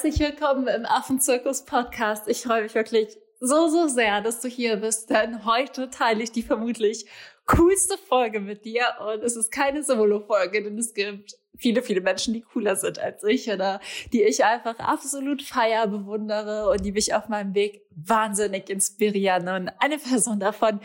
[0.00, 2.28] Herzlich willkommen im Affenzirkus Podcast.
[2.28, 6.30] Ich freue mich wirklich so, so sehr, dass du hier bist, denn heute teile ich
[6.30, 7.06] die vermutlich
[7.46, 12.32] coolste Folge mit dir und es ist keine Solo-Folge, denn es gibt viele, viele Menschen,
[12.32, 13.80] die cooler sind als ich oder
[14.12, 19.48] die ich einfach absolut feier, bewundere und die mich auf meinem Weg wahnsinnig inspirieren.
[19.48, 20.78] Und eine Person davon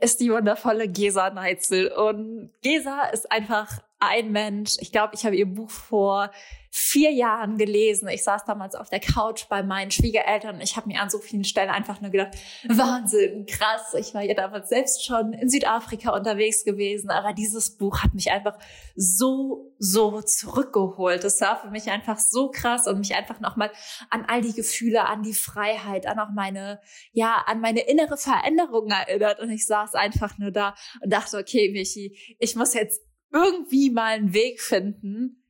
[0.00, 1.92] ist die wundervolle Gesa Neitzel.
[1.92, 4.74] Und Gesa ist einfach ein Mensch.
[4.80, 6.32] Ich glaube, ich habe ihr Buch vor
[6.76, 8.06] vier Jahren gelesen.
[8.08, 11.44] Ich saß damals auf der Couch bei meinen Schwiegereltern ich habe mir an so vielen
[11.44, 12.36] Stellen einfach nur gedacht,
[12.68, 13.94] Wahnsinn, krass.
[13.98, 18.30] Ich war ja damals selbst schon in Südafrika unterwegs gewesen, aber dieses Buch hat mich
[18.30, 18.58] einfach
[18.94, 21.24] so, so zurückgeholt.
[21.24, 23.70] Es war für mich einfach so krass und mich einfach nochmal
[24.10, 26.80] an all die Gefühle, an die Freiheit, an auch meine,
[27.12, 29.40] ja, an meine innere Veränderung erinnert.
[29.40, 33.00] Und ich saß einfach nur da und dachte, okay, Michi, ich muss jetzt
[33.32, 35.42] irgendwie mal einen Weg finden,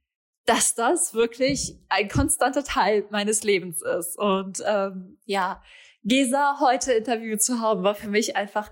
[0.46, 4.16] dass das wirklich ein konstanter Teil meines Lebens ist.
[4.16, 5.62] Und ähm, ja,
[6.04, 8.70] Gesa heute interviewt zu haben, war für mich einfach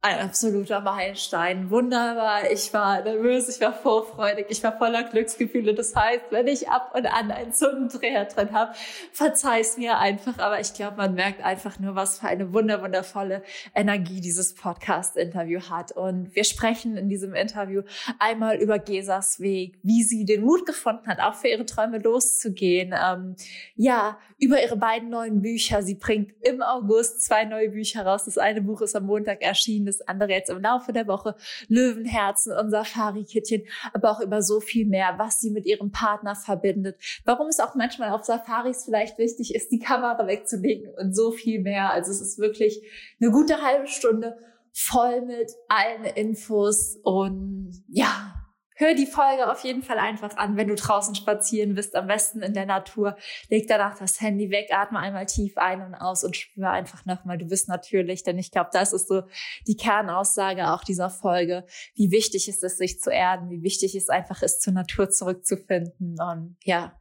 [0.00, 1.70] ein absoluter Meilenstein.
[1.70, 2.52] Wunderbar.
[2.52, 5.74] Ich war nervös, ich war vorfreudig, ich war voller Glücksgefühle.
[5.74, 8.74] Das heißt, wenn ich ab und an einen Zundendreher drin habe,
[9.12, 10.38] verzeih's mir einfach.
[10.38, 13.42] Aber ich glaube, man merkt einfach nur, was für eine wunder wundervolle
[13.74, 15.90] Energie dieses Podcast-Interview hat.
[15.90, 17.82] Und wir sprechen in diesem Interview
[18.20, 22.94] einmal über Gesas Weg, wie sie den Mut gefunden hat, auch für ihre Träume loszugehen.
[22.96, 23.34] Ähm,
[23.74, 25.82] ja, über ihre beiden neuen Bücher.
[25.82, 28.26] Sie bringt im August zwei neue Bücher raus.
[28.26, 31.34] Das eine Buch ist am Montag erschienen das andere jetzt im Laufe der Woche,
[31.68, 36.96] Löwenherzen und Safari-Kittchen, aber auch über so viel mehr, was sie mit ihrem Partner verbindet,
[37.24, 41.60] warum es auch manchmal auf Safaris vielleicht wichtig ist, die Kamera wegzulegen und so viel
[41.60, 41.90] mehr.
[41.90, 42.82] Also es ist wirklich
[43.20, 44.38] eine gute halbe Stunde
[44.72, 48.37] voll mit allen Infos und ja,
[48.80, 52.42] Hör die Folge auf jeden Fall einfach an, wenn du draußen spazieren bist, am besten
[52.42, 53.16] in der Natur.
[53.48, 57.38] Leg danach das Handy weg, atme einmal tief ein und aus und spür einfach nochmal,
[57.38, 59.22] du bist natürlich, denn ich glaube, das ist so
[59.66, 61.64] die Kernaussage auch dieser Folge,
[61.96, 66.14] wie wichtig ist es, sich zu erden, wie wichtig es einfach ist, zur Natur zurückzufinden
[66.20, 66.92] und ja,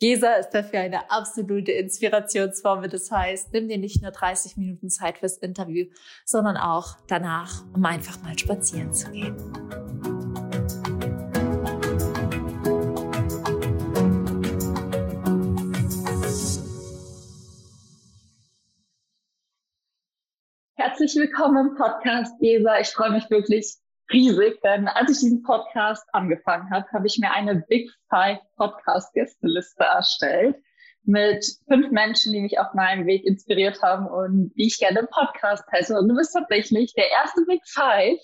[0.00, 2.88] Gesa ist dafür eine absolute Inspirationsformel.
[2.88, 5.84] Das heißt, nimm dir nicht nur 30 Minuten Zeit fürs Interview,
[6.24, 9.36] sondern auch danach, um einfach mal spazieren zu gehen.
[21.00, 22.78] Herzlich willkommen im Podcast, Esa.
[22.78, 23.74] Ich freue mich wirklich
[24.12, 29.14] riesig, denn als ich diesen Podcast angefangen habe, habe ich mir eine Big Five Podcast
[29.14, 30.56] Gästeliste erstellt
[31.04, 35.08] mit fünf Menschen, die mich auf meinem Weg inspiriert haben und die ich gerne im
[35.10, 35.98] Podcast heiße.
[35.98, 38.20] Und du bist tatsächlich der erste Big Five,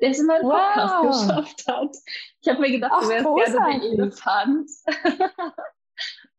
[0.00, 0.74] der es in meinen wow.
[0.74, 1.96] Podcast geschafft hat.
[2.40, 3.56] Ich habe mir gedacht, Ach, du wärst großartig.
[3.58, 4.70] gerne der Elefant.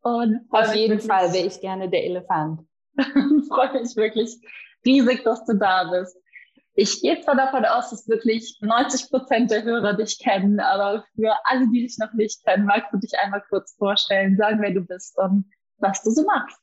[0.00, 2.62] und auf jeden Fall wäre ich gerne der Elefant.
[3.50, 4.40] freue mich wirklich
[4.84, 6.16] riesig, dass du da bist.
[6.76, 11.32] Ich gehe zwar davon aus, dass wirklich 90 Prozent der Hörer dich kennen, aber für
[11.44, 14.80] alle, die dich noch nicht kennen, magst du dich einmal kurz vorstellen, sagen, wer du
[14.80, 15.44] bist und
[15.78, 16.58] was du so machst.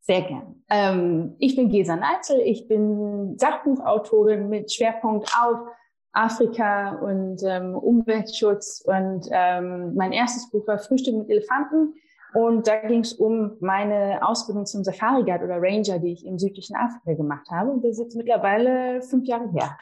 [0.00, 0.62] Sehr gern.
[0.68, 5.68] Ähm, ich bin Gesa Neitzel, ich bin Sachbuchautorin mit Schwerpunkt auf
[6.12, 11.94] Afrika und ähm, Umweltschutz und ähm, mein erstes Buch war Frühstück mit Elefanten
[12.34, 16.38] und da ging es um meine Ausbildung zum Safari Guide oder Ranger, die ich im
[16.38, 17.70] südlichen Afrika gemacht habe.
[17.70, 19.76] Und das ist jetzt mittlerweile fünf Jahre her.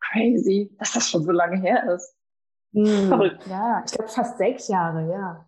[0.00, 2.16] Crazy, dass das schon so lange her ist.
[2.72, 3.46] Hm, Verrückt.
[3.48, 5.46] Ja, ich glaube fast sechs Jahre, ja.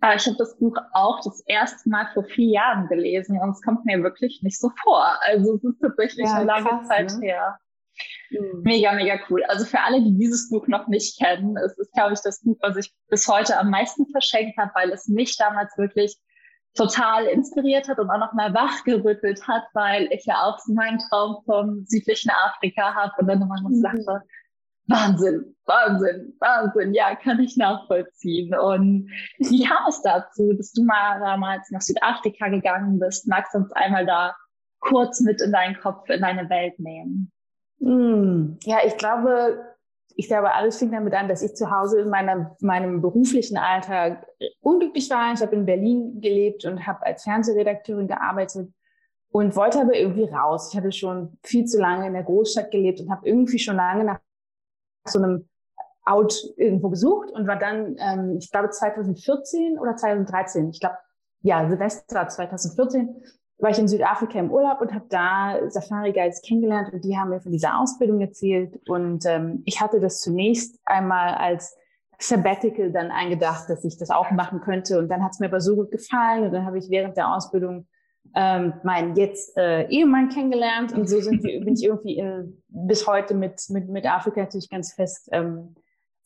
[0.00, 3.62] Aber ich habe das Buch auch das erste Mal vor vier Jahren gelesen und es
[3.62, 5.04] kommt mir wirklich nicht so vor.
[5.22, 7.26] Also es ist tatsächlich ja, eine lange krass, Zeit ne?
[7.26, 7.58] her.
[8.30, 8.62] Mhm.
[8.62, 9.42] Mega, mega cool.
[9.44, 12.56] Also für alle, die dieses Buch noch nicht kennen, es ist, glaube ich, das Buch,
[12.60, 16.16] was ich bis heute am meisten verschenkt habe, weil es mich damals wirklich
[16.74, 21.42] total inspiriert hat und auch nochmal wachgerüttelt hat, weil ich ja auch so meinen Traum
[21.44, 23.80] vom südlichen Afrika habe und dann nochmal mhm.
[23.80, 24.22] sagte,
[24.86, 28.54] Wahnsinn, Wahnsinn, Wahnsinn, ja, kann ich nachvollziehen.
[28.58, 33.28] Und wie kam es dazu, dass du mal damals nach Südafrika gegangen bist?
[33.28, 34.34] Magst du uns einmal da
[34.80, 37.30] kurz mit in deinen Kopf, in deine Welt nehmen?
[37.80, 39.64] Hm, ja, ich glaube,
[40.14, 44.26] ich glaube, alles fing damit an, dass ich zu Hause in meiner, meinem beruflichen Alltag
[44.60, 45.32] unglücklich war.
[45.32, 48.72] Ich habe in Berlin gelebt und habe als Fernsehredakteurin gearbeitet
[49.30, 50.70] und wollte aber irgendwie raus.
[50.72, 54.04] Ich hatte schon viel zu lange in der Großstadt gelebt und habe irgendwie schon lange
[54.04, 54.20] nach
[55.04, 55.48] so einem
[56.04, 60.96] Out irgendwo gesucht und war dann, ähm, ich glaube, 2014 oder 2013, ich glaube,
[61.42, 63.22] ja, Silvester 2014,
[63.58, 67.30] war ich in Südafrika im Urlaub und habe da Safari Guides kennengelernt und die haben
[67.30, 71.76] mir von dieser Ausbildung erzählt und ähm, ich hatte das zunächst einmal als
[72.18, 74.98] Sabbatical dann eingedacht, dass ich das auch machen könnte.
[74.98, 76.44] Und dann hat es mir aber so gut gefallen.
[76.44, 77.86] Und dann habe ich während der Ausbildung
[78.34, 80.92] ähm, meinen jetzt äh, Ehemann kennengelernt.
[80.92, 84.68] Und so sind wir, bin ich irgendwie in, bis heute mit, mit, mit Afrika natürlich
[84.68, 85.76] ganz fest ähm,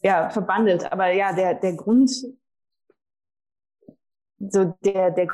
[0.03, 0.91] ja, verbandelt.
[0.91, 2.11] Aber ja, der, der Grund,
[4.39, 5.29] so der, der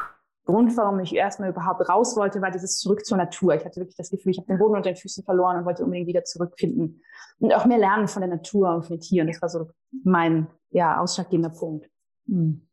[0.49, 3.55] Grund, warum ich erstmal überhaupt raus wollte, war dieses Zurück zur Natur.
[3.55, 5.85] Ich hatte wirklich das Gefühl, ich habe den Boden unter den Füßen verloren und wollte
[5.85, 7.03] unbedingt wieder zurückfinden
[7.39, 9.27] und auch mehr lernen von der Natur und von den Tieren.
[9.27, 9.69] Das war so
[10.05, 11.91] mein ja, ausschlaggebender Punkt.
[12.25, 12.67] Mhm.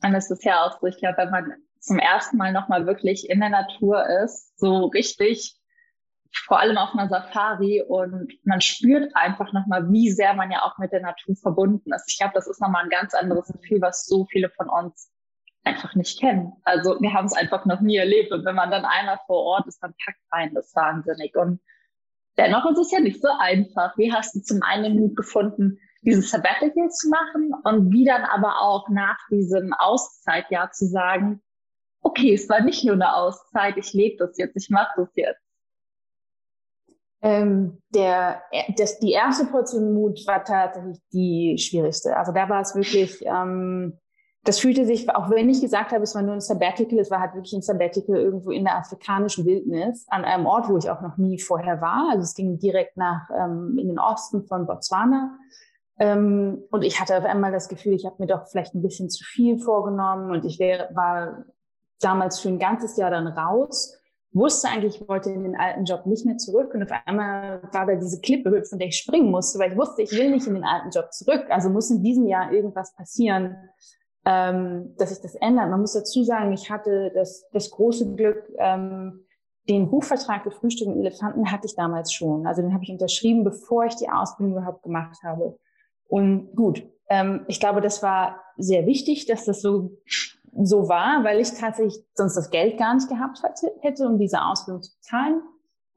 [0.00, 3.28] Und es ist ja auch so, ich glaube, wenn man zum ersten Mal nochmal wirklich
[3.28, 5.60] in der Natur ist, so richtig,
[6.46, 10.78] vor allem auf einer Safari und man spürt einfach nochmal, wie sehr man ja auch
[10.78, 12.04] mit der Natur verbunden ist.
[12.06, 15.10] Ich glaube, das ist nochmal ein ganz anderes Gefühl, was so viele von uns
[15.68, 16.52] einfach nicht kennen.
[16.64, 18.32] Also wir haben es einfach noch nie erlebt.
[18.32, 21.36] Und wenn man dann einmal vor Ort ist, dann packt einen das wahnsinnig.
[21.36, 21.60] Und
[22.36, 23.96] dennoch ist es ja nicht so einfach.
[23.96, 28.60] Wie hast du zum einen Mut gefunden, dieses Sabbatical zu machen und wie dann aber
[28.60, 31.42] auch nach diesem Auszeitjahr zu sagen,
[32.00, 35.42] okay, es war nicht nur eine Auszeit, ich lebe das jetzt, ich mache das jetzt.
[37.20, 38.42] Ähm, der,
[38.76, 42.16] das, die erste Portion Mut war tatsächlich die schwierigste.
[42.16, 43.98] Also da war es wirklich, ähm,
[44.48, 47.20] das fühlte sich, auch wenn ich gesagt habe, es war nur ein Sabbatical, es war
[47.20, 51.02] halt wirklich ein Sabbatical irgendwo in der afrikanischen Wildnis, an einem Ort, wo ich auch
[51.02, 52.08] noch nie vorher war.
[52.10, 55.38] Also es ging direkt nach ähm, in den Osten von Botswana.
[55.98, 59.10] Ähm, und ich hatte auf einmal das Gefühl, ich habe mir doch vielleicht ein bisschen
[59.10, 61.44] zu viel vorgenommen und ich wär, war
[62.00, 63.98] damals für ein ganzes Jahr dann raus,
[64.32, 67.84] wusste eigentlich, ich wollte in den alten Job nicht mehr zurück und auf einmal war
[67.84, 70.54] da diese Klippe, von der ich springen musste, weil ich wusste, ich will nicht in
[70.54, 71.44] den alten Job zurück.
[71.50, 73.54] Also muss in diesem Jahr irgendwas passieren,
[74.30, 75.70] ähm, dass sich das ändert.
[75.70, 79.24] Man muss dazu sagen, ich hatte das, das große Glück, ähm,
[79.70, 82.46] den Buchvertrag für Frühstück mit Elefanten hatte ich damals schon.
[82.46, 85.58] Also den habe ich unterschrieben, bevor ich die Ausbildung überhaupt gemacht habe.
[86.08, 89.92] Und gut, ähm, ich glaube, das war sehr wichtig, dass das so
[90.60, 94.42] so war, weil ich tatsächlich sonst das Geld gar nicht gehabt hatte, hätte, um diese
[94.42, 95.42] Ausbildung zu bezahlen.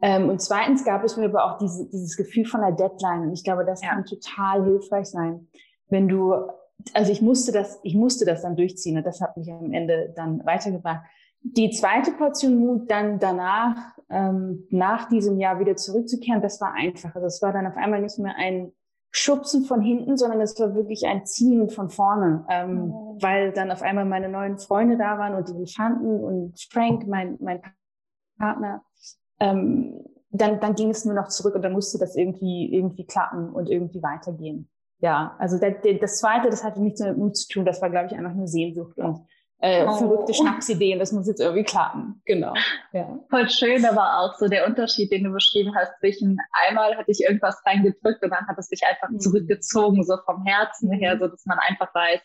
[0.01, 3.23] Ähm, und zweitens gab es mir aber auch diese, dieses Gefühl von einer Deadline.
[3.23, 3.89] Und ich glaube, das ja.
[3.89, 5.47] kann total hilfreich sein,
[5.87, 6.33] wenn du
[6.93, 10.13] also ich musste das, ich musste das dann durchziehen und das hat mich am Ende
[10.15, 11.01] dann weitergebracht.
[11.43, 13.75] Die zweite Portion Mut dann danach,
[14.09, 17.15] ähm, nach diesem Jahr wieder zurückzukehren, das war einfach.
[17.15, 18.71] Also es war dann auf einmal nicht mehr ein
[19.09, 23.17] Schubsen von hinten, sondern es war wirklich ein Ziehen von vorne, ähm, oh.
[23.19, 27.37] weil dann auf einmal meine neuen Freunde da waren und die Elefanten und Frank, mein,
[27.41, 27.61] mein
[28.37, 28.83] Partner.
[29.39, 33.49] Ähm, dann, dann ging es nur noch zurück und dann musste das irgendwie, irgendwie klappen
[33.49, 34.69] und irgendwie weitergehen
[35.01, 38.07] ja, also das, das zweite, das hatte nichts mit Mut zu tun, das war, glaube
[38.07, 39.25] ich, einfach nur Sehnsucht und
[39.59, 39.93] äh, oh.
[39.93, 42.21] verrückte Schnapsideen, das muss jetzt irgendwie klappen.
[42.25, 42.53] Genau.
[42.93, 43.19] Ja.
[43.29, 46.37] Voll schön, aber auch so der Unterschied, den du beschrieben hast, zwischen
[46.67, 49.19] einmal hatte ich irgendwas reingedrückt und dann hat es sich einfach mhm.
[49.19, 50.99] zurückgezogen, so vom Herzen mhm.
[50.99, 52.19] her, so dass man einfach weiß,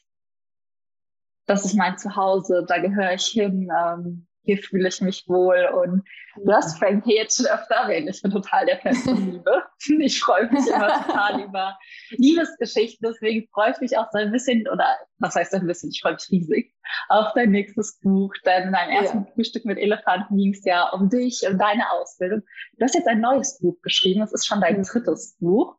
[1.46, 3.70] das ist mein Zuhause, da gehöre ich hin.
[3.70, 5.68] Ähm, hier fühle ich mich wohl.
[5.74, 6.04] Und
[6.42, 8.08] du hast Frank hier jetzt schon öfter erwähnt.
[8.08, 9.62] Ich bin total der Fan von Liebe.
[9.98, 11.76] Ich freue mich immer total über
[12.10, 13.06] Liebesgeschichten.
[13.10, 16.14] Deswegen freue ich mich auch so ein bisschen, oder was heißt ein bisschen, ich freue
[16.14, 16.74] mich riesig
[17.08, 18.32] auf dein nächstes Buch.
[18.46, 19.26] Denn dein erstes ja.
[19.34, 22.42] Frühstück mit Elefanten ging es ja um dich, um deine Ausbildung.
[22.78, 24.22] Du hast jetzt ein neues Buch geschrieben.
[24.22, 25.76] Es ist schon dein drittes Buch.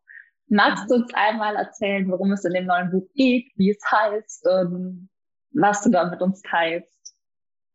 [0.50, 4.46] Magst du uns einmal erzählen, worum es in dem neuen Buch geht, wie es heißt
[4.46, 5.10] und
[5.52, 6.97] was du da mit uns teilst?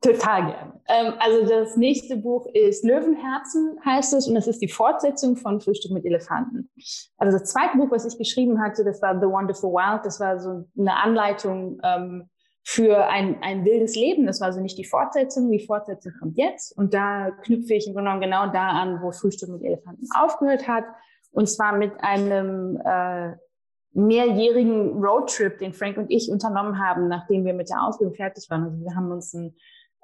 [0.04, 0.74] Total gerne.
[0.90, 5.62] Ähm, also das nächste Buch ist Löwenherzen, heißt es, und das ist die Fortsetzung von
[5.62, 6.70] Frühstück mit Elefanten.
[7.18, 10.06] Also das zweite Buch, was ich geschrieben hatte, das war The Wonderful Wild.
[10.06, 12.30] Das war so eine Anleitung ähm,
[12.64, 14.26] für ein, ein wildes Leben.
[14.26, 15.50] Das war also nicht die Fortsetzung.
[15.52, 16.78] Die Fortsetzung kommt jetzt.
[16.78, 20.68] Und da knüpfe ich im Grunde genommen genau da an, wo Frühstück mit Elefanten aufgehört
[20.68, 20.84] hat.
[21.32, 23.36] Und zwar mit einem äh,
[23.94, 28.64] mehrjährigen Roadtrip, den Frank und ich unternommen haben, nachdem wir mit der Ausbildung fertig waren.
[28.64, 29.56] Also wir haben uns ein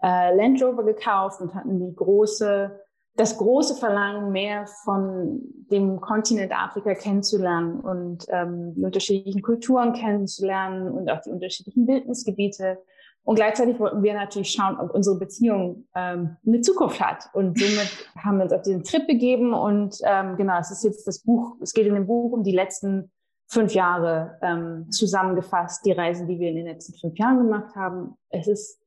[0.01, 2.79] äh, Land Rover gekauft und hatten die große,
[3.15, 5.41] das große Verlangen, mehr von
[5.71, 12.79] dem Kontinent Afrika kennenzulernen und ähm, die unterschiedlichen Kulturen kennenzulernen und auch die unterschiedlichen Bildnisgebiete.
[13.23, 17.25] Und gleichzeitig wollten wir natürlich schauen, ob unsere Beziehung ähm, eine Zukunft hat.
[17.33, 19.53] Und somit haben wir uns auf diesen Trip begeben.
[19.53, 22.55] Und ähm, genau, es ist jetzt das Buch, es geht in dem Buch um die
[22.55, 23.11] letzten
[23.45, 28.15] fünf Jahre ähm, zusammengefasst, die Reisen, die wir in den letzten fünf Jahren gemacht haben.
[28.29, 28.79] Es ist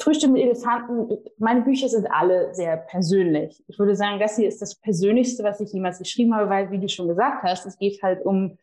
[0.00, 3.62] Frühstück mit Elefanten, meine Bücher sind alle sehr persönlich.
[3.68, 6.78] Ich würde sagen, das hier ist das Persönlichste, was ich jemals geschrieben habe, weil, wie
[6.78, 8.56] du schon gesagt hast, es geht halt um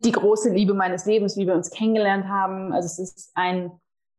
[0.00, 2.72] die große Liebe meines Lebens, wie wir uns kennengelernt haben.
[2.72, 3.72] Also es ist ein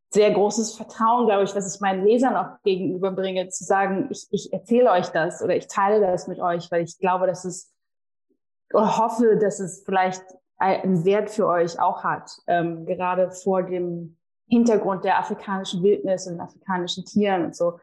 [0.09, 4.53] sehr großes Vertrauen, glaube ich, was ich meinen Lesern auch gegenüberbringe, zu sagen, ich, ich
[4.53, 7.71] erzähle euch das oder ich teile das mit euch, weil ich glaube, dass es
[8.73, 10.23] oder hoffe, dass es vielleicht
[10.57, 14.17] einen Wert für euch auch hat, ähm, gerade vor dem
[14.47, 17.79] Hintergrund der afrikanischen Wildnis und afrikanischen Tieren und so.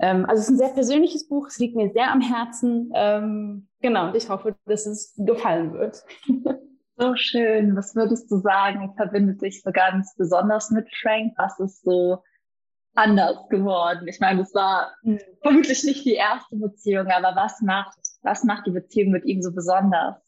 [0.00, 2.90] Ähm, also es ist ein sehr persönliches Buch, es liegt mir sehr am Herzen.
[2.94, 6.04] Ähm, genau, und ich hoffe, dass es gefallen wird.
[6.96, 7.76] So schön.
[7.76, 11.32] Was würdest du sagen, verbindet sich so ganz besonders mit Frank?
[11.36, 12.22] Was ist so
[12.94, 14.06] anders geworden?
[14.06, 15.18] Ich meine, es war mhm.
[15.42, 19.52] vermutlich nicht die erste Beziehung, aber was macht, was macht die Beziehung mit ihm so
[19.52, 20.23] besonders?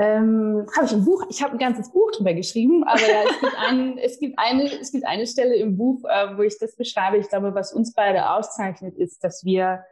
[0.00, 3.40] Ähm, habe ich ein Buch, ich habe ein ganzes Buch drüber geschrieben, aber ja, es
[3.40, 6.76] gibt, ein, es gibt, eine, es gibt eine Stelle im Buch, äh, wo ich das
[6.76, 7.16] beschreibe.
[7.16, 9.84] Ich glaube, was uns beide auszeichnet, ist, dass wir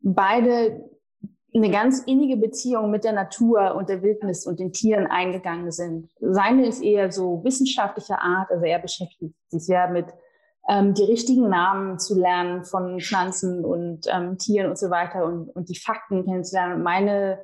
[0.00, 0.84] beide
[1.54, 6.10] eine ganz innige Beziehung mit der Natur und der Wildnis und den Tieren eingegangen sind.
[6.20, 10.06] Seine ist eher so wissenschaftlicher Art, also er beschäftigt sich ja mit
[10.68, 15.48] ähm, die richtigen Namen zu lernen von Pflanzen und ähm, Tieren und so weiter und,
[15.48, 16.82] und die Fakten kennenzulernen.
[16.82, 17.38] meine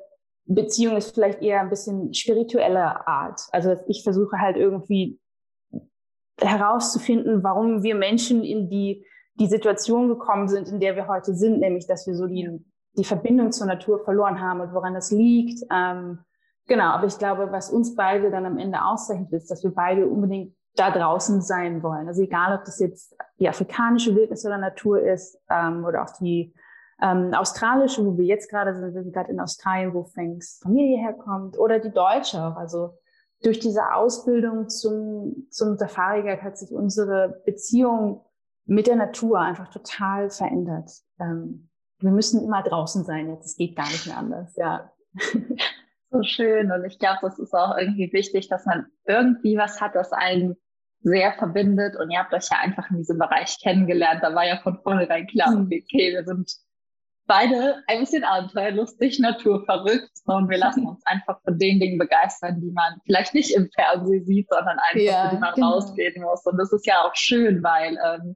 [0.45, 3.41] Beziehung ist vielleicht eher ein bisschen spiritueller Art.
[3.51, 5.19] Also ich versuche halt irgendwie
[6.39, 11.59] herauszufinden, warum wir Menschen in die, die Situation gekommen sind, in der wir heute sind,
[11.59, 12.63] nämlich dass wir so die
[12.97, 15.63] die Verbindung zur Natur verloren haben und woran das liegt.
[15.71, 16.19] Ähm,
[16.67, 20.07] genau, aber ich glaube, was uns beide dann am Ende auszeichnet, ist, dass wir beide
[20.07, 22.07] unbedingt da draußen sein wollen.
[22.07, 26.53] Also egal, ob das jetzt die afrikanische Wildnis oder Natur ist ähm, oder auch die
[27.01, 30.97] ähm, australische, wo wir jetzt gerade sind, wir sind gerade in Australien, wo Franks Familie
[30.99, 32.55] herkommt, oder die deutsche auch.
[32.55, 32.97] Also
[33.43, 38.25] durch diese Ausbildung zum, zum Safari-Guide hat sich unsere Beziehung
[38.65, 40.89] mit der Natur einfach total verändert.
[41.19, 41.69] Ähm,
[41.99, 43.45] wir müssen immer draußen sein jetzt.
[43.45, 44.91] Es geht gar nicht mehr anders, ja.
[46.13, 46.71] So schön.
[46.71, 50.55] Und ich glaube, das ist auch irgendwie wichtig, dass man irgendwie was hat, das einen
[51.01, 51.95] sehr verbindet.
[51.95, 54.21] Und ihr habt euch ja einfach in diesem Bereich kennengelernt.
[54.21, 55.65] Da war ja von vornherein klar, mhm.
[55.65, 56.53] okay, wir sind
[57.25, 62.71] beide ein bisschen abenteuerlustig, naturverrückt und wir lassen uns einfach von den Dingen begeistern, die
[62.71, 65.71] man vielleicht nicht im Fernsehen sieht, sondern einfach, ja, die man genau.
[65.71, 66.45] rausgehen muss.
[66.45, 68.35] Und das ist ja auch schön, weil ähm,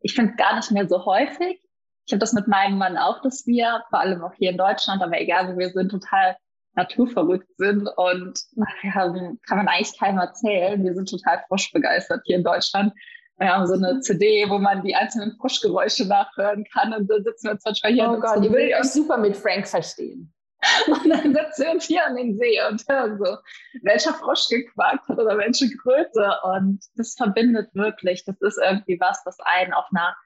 [0.00, 1.62] ich finde es gar nicht mehr so häufig,
[2.06, 5.02] ich habe das mit meinem Mann auch, dass wir, vor allem auch hier in Deutschland,
[5.02, 6.36] aber egal wo wir sind, total
[6.74, 8.38] naturverrückt sind und
[8.82, 10.82] wir haben, kann man eigentlich keinem erzählen.
[10.82, 12.92] Wir sind total froschbegeistert hier in Deutschland.
[13.38, 17.46] Wir haben so eine CD, wo man die einzelnen Froschgeräusche nachhören kann und dann sitzen
[17.46, 18.10] wir uns manchmal hier.
[18.10, 20.32] Oh Gott, ihr würdet euch super mit Frank verstehen.
[20.86, 23.36] Und dann sitzen wir uns hier an den See und hören so,
[23.82, 26.38] welcher Frosch gequakt hat oder welche Größe.
[26.44, 28.24] Und das verbindet wirklich.
[28.24, 30.16] Das ist irgendwie was, was einen auf einer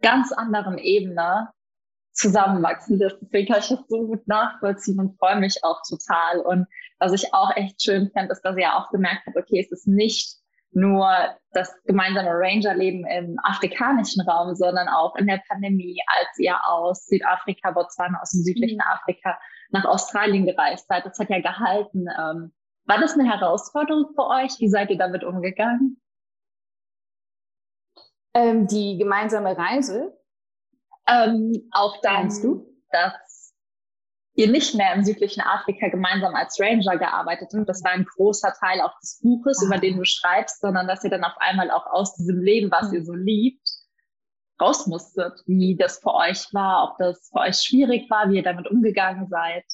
[0.00, 1.48] ganz anderen Ebene
[2.12, 3.18] zusammenwachsen lässt.
[3.22, 6.40] Deswegen kann ich das so gut nachvollziehen und freue mich auch total.
[6.40, 6.66] Und
[6.98, 9.86] was ich auch echt schön fände, ist, dass ihr auch gemerkt habt, okay, es ist
[9.86, 10.41] nicht
[10.74, 11.08] nur
[11.52, 17.70] das gemeinsame Rangerleben im afrikanischen Raum, sondern auch in der Pandemie, als ihr aus Südafrika,
[17.72, 18.92] Botswana, aus dem südlichen mhm.
[18.92, 19.38] Afrika
[19.70, 21.04] nach Australien gereist seid.
[21.04, 22.06] Das hat ja gehalten.
[22.18, 22.52] Ähm,
[22.84, 24.58] war das eine Herausforderung für euch?
[24.58, 26.00] Wie seid ihr damit umgegangen?
[28.34, 30.16] Ähm, die gemeinsame Reise.
[31.06, 32.72] Ähm, auch dann, du?
[32.92, 33.14] dass
[34.34, 37.68] ihr nicht mehr im südlichen Afrika gemeinsam als Ranger gearbeitet habt.
[37.68, 41.10] Das war ein großer Teil auch des Buches, über den du schreibst, sondern dass ihr
[41.10, 43.68] dann auf einmal auch aus diesem Leben, was ihr so liebt,
[44.60, 48.42] raus musstet, wie das für euch war, ob das für euch schwierig war, wie ihr
[48.42, 49.64] damit umgegangen seid.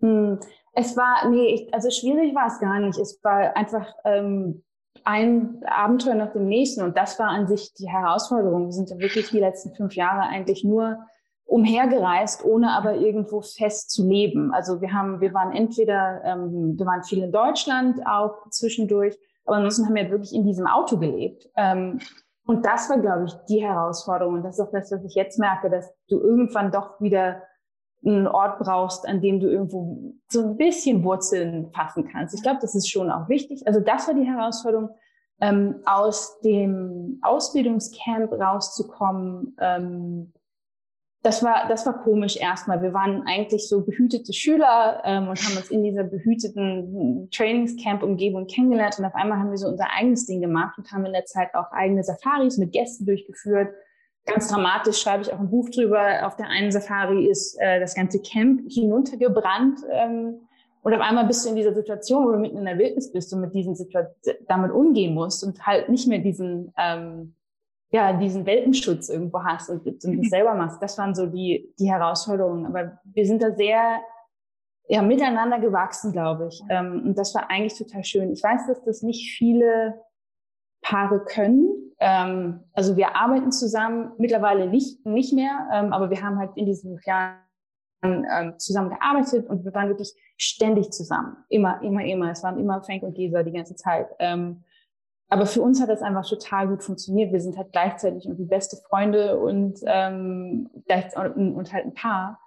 [0.00, 0.38] Hm.
[0.74, 2.98] Es war, nee, ich, also schwierig war es gar nicht.
[2.98, 4.62] Es war einfach ähm,
[5.02, 6.82] ein Abenteuer nach dem nächsten.
[6.82, 8.66] Und das war an sich die Herausforderung.
[8.66, 11.04] Wir sind ja wirklich die letzten fünf Jahre eigentlich nur
[11.48, 14.52] umhergereist, ohne aber irgendwo fest zu leben.
[14.52, 19.56] Also wir haben, wir waren entweder, ähm, wir waren viel in Deutschland auch zwischendurch, aber
[19.56, 21.48] ansonsten haben wir wirklich in diesem Auto gelebt.
[21.56, 22.00] Ähm,
[22.46, 24.34] und das war, glaube ich, die Herausforderung.
[24.34, 27.42] Und das ist auch das, was ich jetzt merke, dass du irgendwann doch wieder
[28.04, 32.34] einen Ort brauchst, an dem du irgendwo so ein bisschen Wurzeln fassen kannst.
[32.34, 33.66] Ich glaube, das ist schon auch wichtig.
[33.66, 34.90] Also das war die Herausforderung,
[35.40, 39.56] ähm, aus dem Ausbildungscamp rauszukommen.
[39.60, 40.32] Ähm,
[41.28, 42.80] das war, das war komisch erstmal.
[42.80, 48.98] Wir waren eigentlich so behütete Schüler ähm, und haben uns in dieser behüteten Trainingscamp-Umgebung kennengelernt.
[48.98, 51.54] Und auf einmal haben wir so unser eigenes Ding gemacht und haben in der Zeit
[51.54, 53.68] auch eigene Safaris mit Gästen durchgeführt
[54.28, 56.26] ganz dramatisch schreibe ich auch ein Buch drüber.
[56.26, 59.80] Auf der einen Safari ist äh, das ganze Camp hinuntergebrannt.
[59.90, 60.40] Ähm,
[60.82, 63.32] und auf einmal bist du in dieser Situation, wo du mitten in der Wildnis bist
[63.32, 67.34] und mit diesen Situationen damit umgehen musst und halt nicht mehr diesen, ähm,
[67.90, 70.82] ja, diesen Welpenschutz irgendwo hast und, und das selber machst.
[70.82, 72.66] Das waren so die, die Herausforderungen.
[72.66, 74.00] Aber wir sind da sehr,
[74.88, 76.62] ja, miteinander gewachsen, glaube ich.
[76.68, 78.32] Ähm, und das war eigentlich total schön.
[78.32, 80.02] Ich weiß, dass das nicht viele
[80.82, 81.68] Paare können.
[81.98, 86.66] Ähm, also wir arbeiten zusammen, mittlerweile nicht, nicht mehr, ähm, aber wir haben halt in
[86.66, 87.38] diesen Jahren
[88.02, 91.36] ähm, zusammen gearbeitet und wir waren wirklich ständig zusammen.
[91.48, 92.30] Immer, immer, immer.
[92.30, 94.08] Es waren immer Frank und Gesa die ganze Zeit.
[94.18, 94.62] Ähm,
[95.28, 97.32] aber für uns hat das einfach total gut funktioniert.
[97.32, 100.70] Wir sind halt gleichzeitig irgendwie beste Freunde und, ähm,
[101.14, 102.40] und, und halt ein Paar.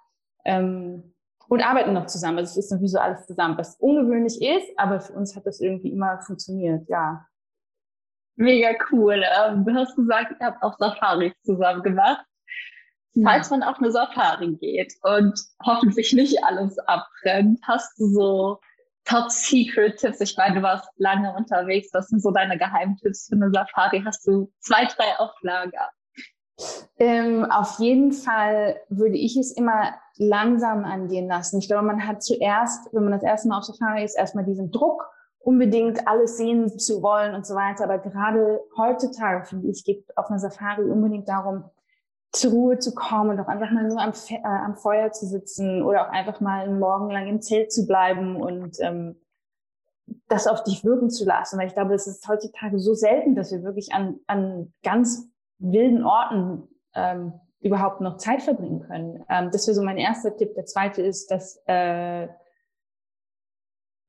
[0.44, 1.14] Ähm,
[1.48, 2.38] und arbeiten noch zusammen.
[2.38, 5.60] Also es ist irgendwie so alles zusammen, was ungewöhnlich ist, aber für uns hat das
[5.60, 7.26] irgendwie immer funktioniert, ja.
[8.36, 9.22] Mega cool.
[9.22, 12.24] Ähm, du hast gesagt, ihr habt auch Safaris zusammen gemacht.
[13.22, 18.58] Falls man auf eine Safari geht und hoffentlich nicht alles abbrennt, hast du so
[19.04, 20.20] Top-Secret-Tipps?
[20.20, 21.88] Ich meine, du warst lange unterwegs.
[21.92, 24.02] Was sind so deine Geheimtipps für eine Safari?
[24.04, 25.90] Hast du zwei, drei Auflager?
[26.98, 31.58] Ähm, auf jeden Fall würde ich es immer langsam angehen lassen.
[31.58, 34.70] Ich glaube, man hat zuerst, wenn man das erste Mal auf Safari ist, erstmal diesen
[34.70, 37.84] Druck, unbedingt alles sehen zu wollen und so weiter.
[37.84, 41.64] Aber gerade heutzutage, finde ich, geht auf einer Safari unbedingt darum,
[42.32, 45.26] zur Ruhe zu kommen und auch einfach mal nur am, Fe äh, am Feuer zu
[45.26, 49.20] sitzen oder auch einfach mal einen Morgen lang im Zelt zu bleiben und ähm,
[50.28, 51.58] das auf dich wirken zu lassen.
[51.58, 56.04] Weil ich glaube, es ist heutzutage so selten, dass wir wirklich an, an ganz wilden
[56.04, 59.24] Orten ähm, überhaupt noch Zeit verbringen können.
[59.28, 60.54] Ähm, das wäre so mein erster Tipp.
[60.54, 62.28] Der zweite ist, dass äh,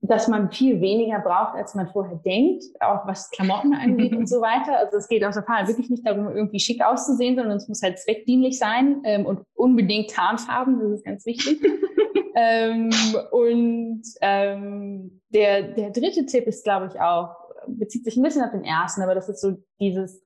[0.05, 4.41] dass man viel weniger braucht, als man vorher denkt, auch was Klamotten angeht und so
[4.41, 4.77] weiter.
[4.77, 7.81] Also es geht auf der Fall wirklich nicht darum, irgendwie schick auszusehen, sondern es muss
[7.81, 11.57] halt zweckdienlich sein ähm, und unbedingt Tarnfarben, das ist ganz wichtig.
[12.35, 12.89] ähm,
[13.31, 17.29] und ähm, der, der dritte Tipp ist, glaube ich, auch,
[17.67, 20.21] bezieht sich ein bisschen auf den ersten, aber das ist so dieses,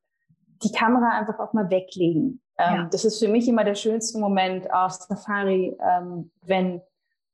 [0.64, 2.42] die Kamera einfach auch mal weglegen.
[2.58, 2.90] Ähm, ja.
[2.92, 6.82] Das ist für mich immer der schönste Moment auf Safari, ähm, wenn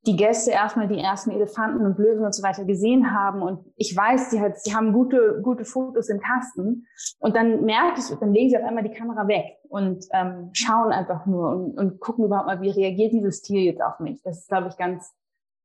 [0.06, 3.96] die Gäste erstmal die ersten Elefanten und Löwen und so weiter gesehen haben und ich
[3.96, 6.86] weiß, sie halt, sie haben gute, gute Fotos im Kasten
[7.18, 10.92] und dann merke ich, dann legen sie auf einmal die Kamera weg und ähm, schauen
[10.92, 14.20] einfach nur und, und gucken überhaupt mal, wie reagiert dieses Tier jetzt auf mich.
[14.22, 15.12] Das ist, glaube ich, ganz,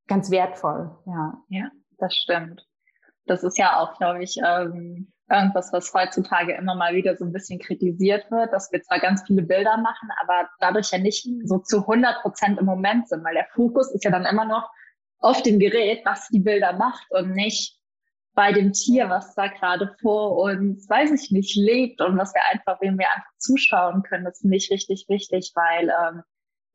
[0.08, 0.90] ganz wertvoll.
[1.06, 2.66] Ja, ja, das stimmt.
[3.26, 7.32] Das ist ja auch, glaube ich, ähm, irgendwas, was heutzutage immer mal wieder so ein
[7.32, 11.60] bisschen kritisiert wird, dass wir zwar ganz viele Bilder machen, aber dadurch ja nicht so
[11.60, 14.70] zu 100 Prozent im Moment sind, weil der Fokus ist ja dann immer noch
[15.20, 17.78] auf dem Gerät, was die Bilder macht und nicht
[18.34, 22.42] bei dem Tier, was da gerade vor uns, weiß ich nicht, lebt und was wir
[22.52, 24.24] einfach, wem wir einfach zuschauen können.
[24.24, 26.24] Das finde ich richtig wichtig, weil ähm,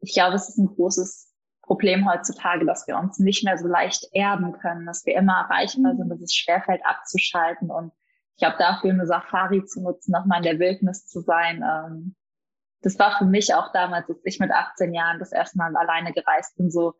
[0.01, 4.07] ich glaube, es ist ein großes Problem heutzutage, dass wir uns nicht mehr so leicht
[4.13, 7.93] erden können, dass wir immer erreichbar sind, dass es schwerfällt abzuschalten und
[8.35, 12.17] ich glaube, dafür eine Safari zu nutzen, nochmal in der Wildnis zu sein, ähm,
[12.85, 16.13] das war für mich auch damals, als ich mit 18 Jahren das erste Mal alleine
[16.13, 16.95] gereist bin, so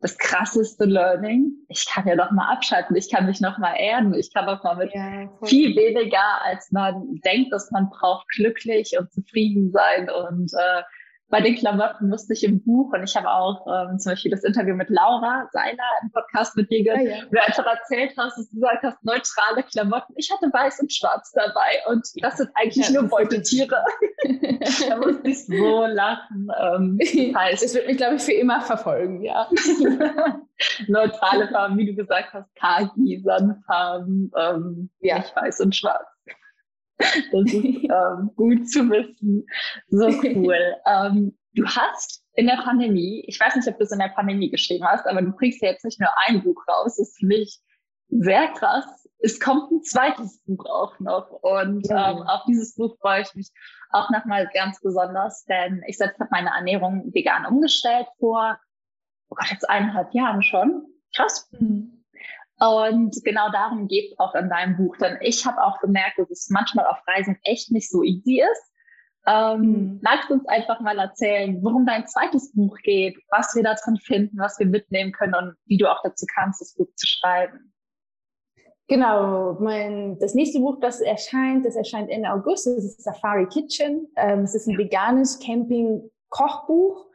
[0.00, 1.52] das krasseste Learning.
[1.68, 4.62] Ich kann ja doch mal abschalten, ich kann mich noch mal erden, ich kann auch
[4.64, 10.08] mal mit ja, viel weniger, als man denkt, dass man braucht, glücklich und zufrieden sein
[10.08, 10.82] und äh,
[11.28, 14.44] bei den Klamotten musste ich im Buch und ich habe auch ähm, zum Beispiel das
[14.44, 17.24] Interview mit Laura Seiler im Podcast mit dir gehört, ja, ja.
[17.26, 20.14] wo du einfach erzählt hast, dass du gesagt hast, neutrale Klamotten.
[20.16, 23.84] Ich hatte weiß und schwarz dabei und das sind eigentlich ja, nur Beutetiere.
[24.88, 26.48] da musste ich so lachen.
[26.60, 26.98] Ähm,
[27.36, 29.48] heißt, es wird mich, glaube ich, für immer verfolgen, ja.
[30.86, 35.18] neutrale Farben, wie du gesagt hast, Kaki, Sandfarben, ähm, ja.
[35.18, 36.06] nicht weiß und schwarz.
[36.98, 39.46] Das ist ähm, gut zu wissen.
[39.88, 40.76] So cool.
[40.86, 44.50] ähm, du hast in der Pandemie, ich weiß nicht, ob du es in der Pandemie
[44.50, 46.96] geschrieben hast, aber du bringst ja jetzt nicht nur ein Buch raus.
[46.96, 47.60] Das finde ich
[48.08, 49.08] sehr krass.
[49.18, 51.30] Es kommt ein zweites Buch auch noch.
[51.30, 52.10] Und ja.
[52.10, 53.50] ähm, auf dieses Buch freue ich mich
[53.90, 58.58] auch nochmal ganz besonders, denn ich selbst habe meine Ernährung vegan umgestellt vor,
[59.30, 60.86] oh Gott, jetzt eineinhalb Jahren schon.
[61.14, 61.48] Krass.
[61.52, 61.95] Mhm.
[62.58, 64.96] Und genau darum geht es auch in deinem Buch.
[64.96, 68.72] Denn ich habe auch gemerkt, dass es manchmal auf Reisen echt nicht so easy ist.
[69.26, 70.00] Ähm, mhm.
[70.02, 73.96] Magst du uns einfach mal erzählen, worum dein zweites Buch geht, was wir da drin
[73.96, 77.72] finden, was wir mitnehmen können und wie du auch dazu kannst, das Buch zu schreiben?
[78.88, 84.06] Genau, mein, das nächste Buch, das erscheint, das erscheint Ende August, das ist Safari Kitchen.
[84.16, 87.06] Ähm, es ist ein veganes Camping-Kochbuch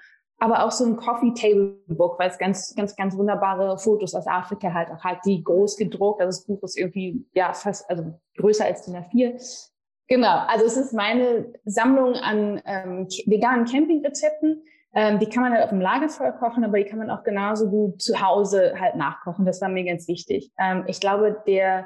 [0.41, 4.25] aber auch so ein Coffee Table Book, weil es ganz, ganz, ganz wunderbare Fotos aus
[4.25, 6.19] Afrika halt auch hat, die groß gedruckt.
[6.19, 9.69] Also das Buch ist irgendwie, ja, fast, also größer als DIN A4.
[10.07, 10.43] Genau.
[10.47, 14.63] Also es ist meine Sammlung an ähm, veganen Campingrezepten.
[14.95, 17.69] Ähm, die kann man halt auf dem Lagerfeuer kochen, aber die kann man auch genauso
[17.69, 19.45] gut zu Hause halt nachkochen.
[19.45, 20.51] Das war mir ganz wichtig.
[20.57, 21.85] Ähm, ich glaube, der,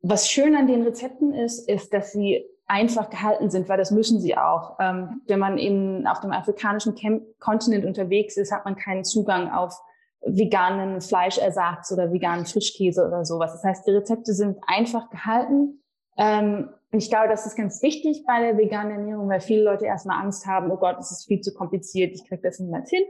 [0.00, 4.20] was schön an den Rezepten ist, ist, dass sie einfach gehalten sind, weil das müssen
[4.20, 4.76] sie auch.
[4.78, 9.50] Ähm, wenn man eben auf dem afrikanischen Camp Kontinent unterwegs ist, hat man keinen Zugang
[9.50, 9.74] auf
[10.22, 13.52] veganen Fleischersatz oder veganen Frischkäse oder sowas.
[13.52, 15.82] Das heißt, die Rezepte sind einfach gehalten.
[16.16, 20.22] Ähm, ich glaube, das ist ganz wichtig bei der veganen Ernährung, weil viele Leute erstmal
[20.22, 23.02] Angst haben, oh Gott, es ist viel zu kompliziert, ich kriege das niemals hin.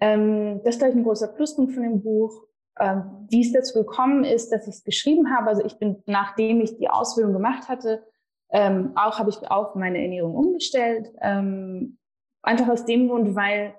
[0.00, 2.46] Ähm, das ist gleich ein großer Pluspunkt von dem Buch.
[2.80, 5.48] Ähm, wie es dazu gekommen ist, dass ich es geschrieben habe.
[5.48, 8.02] Also ich bin, nachdem ich die Ausbildung gemacht hatte,
[8.50, 11.12] ähm, auch habe ich auch meine Ernährung umgestellt.
[11.20, 11.98] Ähm,
[12.42, 13.74] einfach aus dem Grund, weil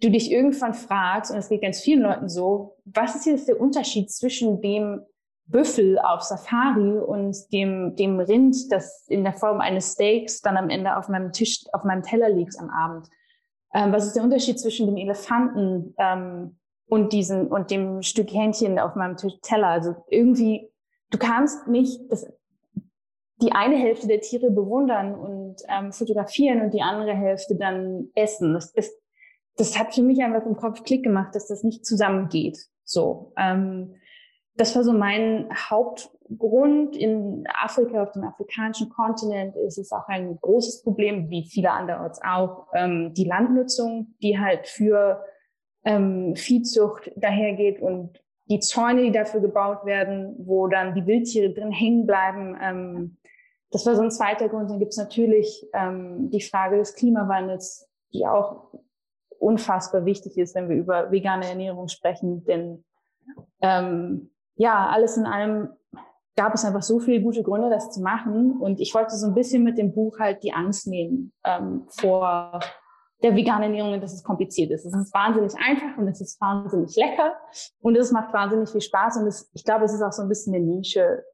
[0.00, 3.60] du dich irgendwann fragst, und es geht ganz vielen Leuten so, was ist jetzt der
[3.60, 5.02] Unterschied zwischen dem
[5.46, 10.68] Büffel auf Safari und dem, dem Rind, das in der Form eines Steaks dann am
[10.68, 13.08] Ende auf meinem Tisch, auf meinem Teller liegt am Abend?
[13.74, 18.78] Ähm, was ist der Unterschied zwischen dem Elefanten ähm, und diesen und dem Stück Hähnchen
[18.78, 19.68] auf meinem Tisch, Teller?
[19.68, 20.70] Also irgendwie,
[21.10, 22.26] du kannst nicht das,
[23.40, 28.54] die eine Hälfte der Tiere bewundern und ähm, fotografieren und die andere Hälfte dann essen.
[28.54, 28.90] Das, das,
[29.56, 32.58] das hat für mich einfach im Kopf Klick gemacht, dass das nicht zusammengeht.
[32.84, 33.32] So.
[33.36, 33.94] Ähm,
[34.56, 36.96] das war so mein Hauptgrund.
[36.96, 42.20] In Afrika, auf dem afrikanischen Kontinent, ist es auch ein großes Problem, wie viele anderorts
[42.22, 45.24] auch, ähm, die Landnutzung, die halt für
[45.84, 51.70] ähm, Viehzucht dahergeht und die Zäune, die dafür gebaut werden, wo dann die Wildtiere drin
[51.70, 52.56] hängen bleiben.
[52.60, 53.16] Ähm,
[53.70, 54.70] das war so ein zweiter Grund.
[54.70, 58.72] Dann gibt es natürlich ähm, die Frage des Klimawandels, die auch
[59.38, 62.44] unfassbar wichtig ist, wenn wir über vegane Ernährung sprechen.
[62.44, 62.84] Denn
[63.60, 65.68] ähm, ja, alles in allem
[66.34, 68.58] gab es einfach so viele gute Gründe, das zu machen.
[68.58, 72.60] Und ich wollte so ein bisschen mit dem Buch halt die Angst nehmen ähm, vor
[73.22, 74.84] der veganen Ernährung, dass es kompliziert ist.
[74.84, 77.36] Es ist wahnsinnig einfach und es ist wahnsinnig lecker
[77.80, 79.16] und es macht wahnsinnig viel Spaß.
[79.18, 81.24] Und es, ich glaube, es ist auch so ein bisschen eine Nische,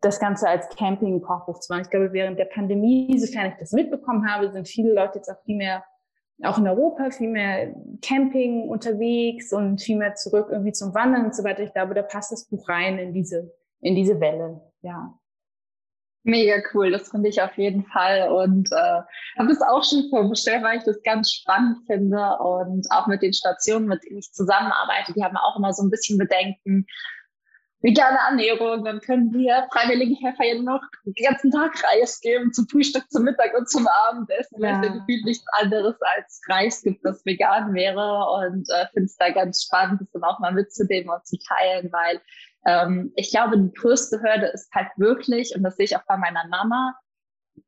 [0.00, 1.82] das Ganze als Camping-Kochbuch zu machen.
[1.82, 5.40] Ich glaube, während der Pandemie, sofern ich das mitbekommen habe, sind viele Leute jetzt auch
[5.44, 5.84] viel mehr
[6.42, 11.34] auch in Europa viel mehr Camping unterwegs und viel mehr zurück irgendwie zum Wandern und
[11.34, 11.62] so weiter.
[11.62, 15.14] Ich glaube, da passt das Buch rein in diese, in diese Welle, ja.
[16.24, 18.30] Mega cool, das finde ich auf jeden Fall.
[18.30, 19.00] Und äh,
[19.38, 23.32] habe das auch schon vorgestellt, weil ich das ganz spannend finde und auch mit den
[23.32, 26.86] Stationen, mit denen ich zusammenarbeite, die haben auch immer so ein bisschen Bedenken,
[27.82, 32.68] vegane Ernährung, dann können wir freiwillige Helfer ja noch den ganzen Tag Reis geben, zum
[32.68, 34.92] Frühstück, zum Mittag und zum Abendessen, weil es ja.
[34.94, 38.46] gefühlt nichts anderes als Reis gibt, das vegan wäre.
[38.46, 41.90] Und äh, finde es da ganz spannend, das dann auch mal mitzunehmen und zu teilen,
[41.90, 42.20] weil
[42.66, 46.16] ähm, ich glaube, die größte Hürde ist halt wirklich, und das sehe ich auch bei
[46.16, 46.94] meiner Mama,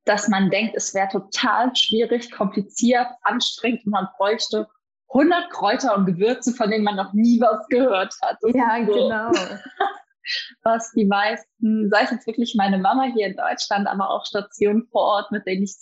[0.04, 4.68] dass man denkt, es wäre total schwierig, kompliziert, anstrengend und man bräuchte
[5.08, 8.38] 100 Kräuter und Gewürze, von denen man noch nie was gehört hat.
[8.54, 8.92] ja, so.
[8.92, 9.30] genau.
[10.62, 14.86] was die meisten, sei es jetzt wirklich meine Mama hier in Deutschland, aber auch Stationen
[14.90, 15.76] vor Ort, mit denen ich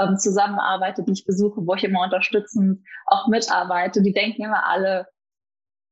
[0.00, 5.06] ähm, zusammenarbeite, die ich besuche, wo ich immer unterstützend auch mitarbeite, die denken immer alle,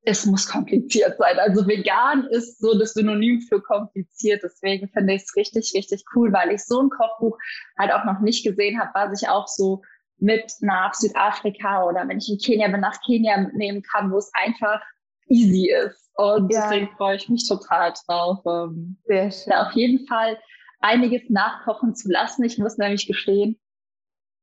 [0.06, 1.38] es muss kompliziert sein.
[1.40, 4.40] Also vegan ist so das Synonym für kompliziert.
[4.44, 7.36] Deswegen finde ich es richtig, richtig cool, weil ich so ein Kochbuch
[7.76, 9.82] halt auch noch nicht gesehen habe, was ich auch so
[10.18, 14.30] mit nach Südafrika oder wenn ich in Kenia bin, nach Kenia nehmen kann, wo es
[14.32, 14.80] einfach
[15.26, 16.08] easy ist.
[16.14, 16.62] Und ja.
[16.62, 20.38] deswegen freue ich mich total drauf, ähm, da auf jeden Fall
[20.78, 22.44] einiges nachkochen zu lassen.
[22.44, 23.58] Ich muss nämlich gestehen,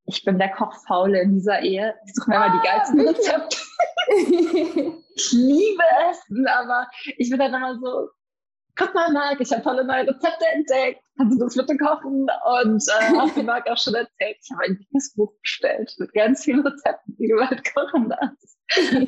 [0.05, 1.95] ich bin der Kochfaule in dieser Ehe.
[2.05, 3.57] Ich suche mir ah, immer die ah, geilsten Rezepte.
[5.15, 6.87] ich liebe Essen, aber
[7.17, 8.09] ich bin dann immer so,
[8.75, 11.01] guck mal, Marc, ich habe tolle neue Rezepte entdeckt.
[11.17, 12.27] Kannst du das bitte kochen?
[12.45, 16.13] Und äh, hast du Marc auch schon erzählt, ich habe ein dickes Buch bestellt mit
[16.13, 18.57] ganz vielen Rezepten, die du halt kochen darfst.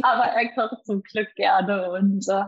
[0.03, 2.43] Aber er kocht zum Glück gerne und äh,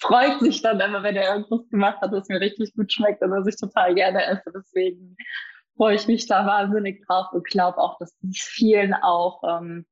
[0.00, 3.30] freut sich dann immer, wenn er irgendwas gemacht hat, das mir richtig gut schmeckt und
[3.30, 4.52] was ich total gerne esse.
[4.54, 5.16] Deswegen
[5.76, 9.86] freue ich mich da wahnsinnig drauf und glaube auch, dass dies vielen auch ähm,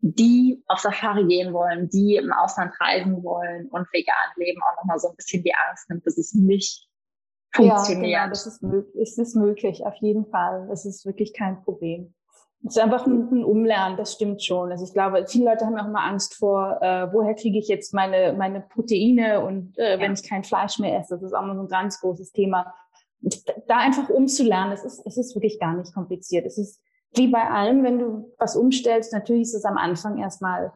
[0.00, 4.98] die auf Safari gehen wollen, die im Ausland reisen wollen und vegan leben, auch nochmal
[4.98, 6.88] so ein bisschen die Angst nimmt, dass es nicht
[7.52, 8.10] funktioniert.
[8.10, 9.02] Ja, genau, das ist möglich.
[9.02, 10.68] Es ist möglich, auf jeden Fall.
[10.72, 12.14] Es ist wirklich kein Problem.
[12.64, 14.70] Es ist einfach ein, ein Umlernen, das stimmt schon.
[14.70, 17.94] Also ich glaube, viele Leute haben auch immer Angst vor, äh, woher kriege ich jetzt
[17.94, 20.00] meine, meine Proteine und äh, ja.
[20.00, 21.14] wenn ich kein Fleisch mehr esse.
[21.14, 22.74] Das ist auch mal so ein ganz großes Thema.
[23.22, 26.46] Und da einfach umzulernen, es ist, es ist wirklich gar nicht kompliziert.
[26.46, 26.80] Es ist
[27.14, 30.72] wie bei allem, wenn du was umstellst, natürlich ist es am Anfang erstmal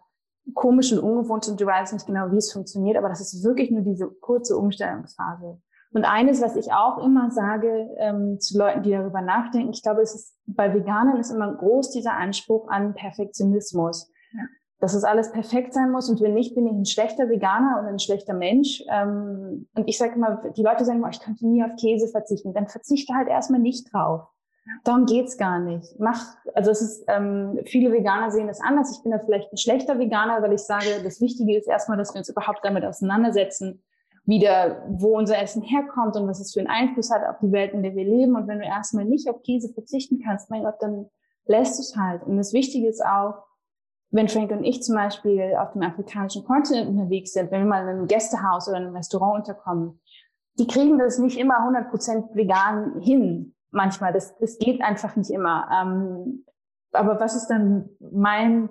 [0.54, 3.70] komisch und ungewohnt und du weißt nicht genau, wie es funktioniert, aber das ist wirklich
[3.70, 5.60] nur diese kurze Umstellungsphase.
[5.94, 10.00] Und eines, was ich auch immer sage ähm, zu Leuten, die darüber nachdenken, ich glaube,
[10.00, 14.10] es ist bei Veganern ist immer groß dieser Anspruch an Perfektionismus.
[14.32, 14.40] Ja.
[14.80, 17.88] Dass es alles perfekt sein muss und wenn nicht, bin ich ein schlechter Veganer oder
[17.88, 18.82] ein schlechter Mensch.
[18.90, 22.54] Ähm, und ich sage immer, die Leute sagen immer, ich könnte nie auf Käse verzichten.
[22.54, 24.22] Dann verzichte halt erstmal nicht drauf.
[24.84, 25.98] Darum geht's gar nicht.
[25.98, 28.96] Mach, also es ist, ähm, viele Veganer sehen das anders.
[28.96, 32.14] Ich bin da vielleicht ein schlechter Veganer, weil ich sage, das Wichtige ist erstmal, dass
[32.14, 33.82] wir uns überhaupt damit auseinandersetzen
[34.24, 37.72] wieder, wo unser Essen herkommt und was es für einen Einfluss hat auf die Welt,
[37.74, 38.36] in der wir leben.
[38.36, 41.06] Und wenn du erstmal nicht auf Käse verzichten kannst, mein Gott, dann
[41.46, 42.22] lässt du es halt.
[42.22, 43.42] Und das Wichtige ist auch,
[44.10, 47.82] wenn Frank und ich zum Beispiel auf dem afrikanischen Kontinent unterwegs sind, wenn wir mal
[47.82, 50.00] in einem Gästehaus oder in einem Restaurant unterkommen,
[50.58, 53.54] die kriegen das nicht immer 100% vegan hin.
[53.72, 55.68] Manchmal, das, das geht einfach nicht immer.
[55.72, 56.44] Ähm,
[56.92, 58.68] aber was ist dann mein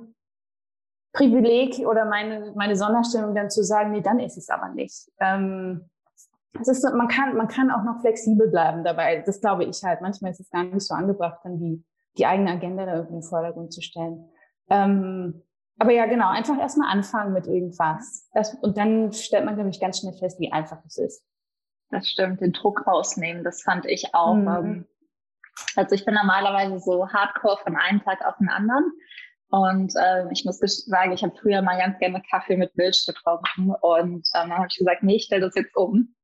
[1.14, 5.12] Privileg oder meine, meine Sonderstellung dann zu sagen, nee, dann ist es aber nicht.
[5.20, 5.90] Ähm,
[6.60, 9.24] es ist, man kann, man kann auch noch flexibel bleiben dabei.
[9.26, 10.02] Das glaube ich halt.
[10.02, 11.84] Manchmal ist es gar nicht so angebracht, dann die,
[12.18, 14.30] die eigene Agenda da irgendwie in den Vordergrund zu stellen.
[14.70, 15.44] Ähm,
[15.80, 18.30] aber ja, genau, einfach erstmal anfangen mit irgendwas.
[18.34, 21.24] Das, und dann stellt man, glaube ich, ganz schnell fest, wie einfach es ist.
[21.90, 24.36] Das stimmt, den Druck rausnehmen, das fand ich auch.
[24.36, 24.48] Mhm.
[24.48, 24.86] Ähm,
[25.76, 28.92] also ich bin normalerweise so hardcore von einem Tag auf den anderen.
[29.52, 33.74] Und äh, ich muss sagen, ich habe früher mal ganz gerne Kaffee mit Milch getrunken.
[33.82, 36.16] Und ähm, dann habe ich gesagt, nee, ich stelle das jetzt um.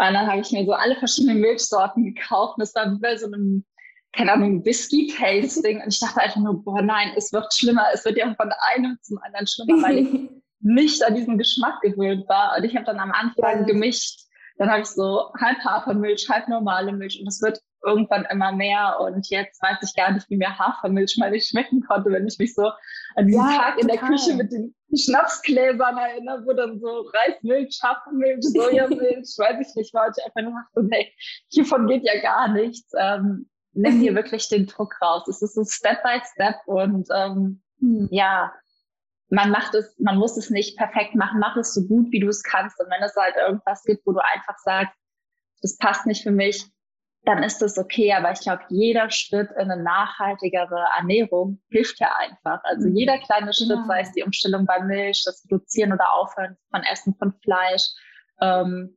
[0.00, 2.56] Und dann habe ich mir so alle verschiedenen Milchsorten gekauft.
[2.56, 3.66] Und das war wie bei so einem,
[4.12, 5.82] keine Ahnung, Whisky-Tasting.
[5.82, 7.86] Und ich dachte einfach nur, boah, nein, es wird schlimmer.
[7.92, 10.30] Es wird ja von einem zum anderen schlimmer, weil ich
[10.60, 12.56] nicht an diesen Geschmack gewöhnt war.
[12.56, 14.20] Und ich habe dann am Anfang gemischt.
[14.56, 17.20] Dann habe ich so halb Hafermilch, halb normale Milch.
[17.20, 21.16] Und es wird irgendwann immer mehr und jetzt weiß ich gar nicht, wie mir Hafermilch
[21.18, 22.70] mal nicht schmecken konnte, wenn ich mich so
[23.14, 27.80] an diesen ja, Tag in der Küche mit den Schnapsgläsern erinnere, wo dann so Reismilch,
[27.82, 31.12] Hafermilch, Sojamilch, weiß ich nicht, war ich einfach nur dachte, nee,
[31.48, 32.92] hiervon geht ja gar nichts.
[32.98, 35.28] Ähm, nimm dir wirklich den Druck raus.
[35.28, 38.08] Es ist so Step by Step und ähm, hm.
[38.10, 38.52] ja,
[39.30, 42.28] man macht es, man muss es nicht perfekt machen, mach es so gut, wie du
[42.28, 42.80] es kannst.
[42.80, 44.94] Und wenn es halt irgendwas gibt, wo du einfach sagst,
[45.60, 46.64] das passt nicht für mich,
[47.24, 48.12] dann ist das okay.
[48.12, 52.60] Aber ich glaube, jeder Schritt in eine nachhaltigere Ernährung hilft ja einfach.
[52.64, 52.96] Also mhm.
[52.96, 53.84] jeder kleine Schritt, ja.
[53.86, 57.82] sei es die Umstellung bei Milch, das Reduzieren oder Aufhören von Essen von Fleisch,
[58.40, 58.96] ähm,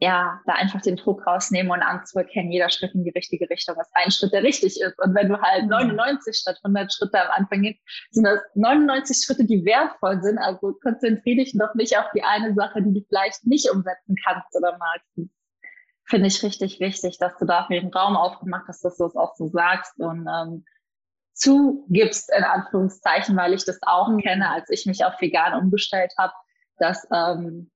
[0.00, 3.90] ja, da einfach den Druck rausnehmen und anzuerkennen, jeder Schritt in die richtige Richtung ist
[3.94, 4.96] ein Schritt, der richtig ist.
[4.98, 6.32] Und wenn du halt 99 mhm.
[6.32, 7.80] statt 100 Schritte am Anfang gehst,
[8.12, 10.38] sind das 99 Schritte, die wertvoll sind.
[10.38, 14.56] Also konzentriere dich doch nicht auf die eine Sache, die du vielleicht nicht umsetzen kannst
[14.56, 15.30] oder magst
[16.08, 19.36] finde ich richtig wichtig, dass du dafür den Raum aufgemacht hast, dass du es auch
[19.36, 20.64] so sagst und ähm,
[21.34, 26.32] zugibst, in Anführungszeichen, weil ich das auch kenne, als ich mich auf vegan umgestellt habe,
[26.78, 27.70] dass ähm,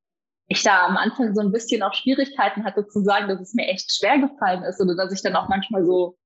[0.47, 3.68] ich da am Anfang so ein bisschen auch Schwierigkeiten hatte zu sagen, dass es mir
[3.68, 6.16] echt schwer gefallen ist oder dass ich dann auch manchmal so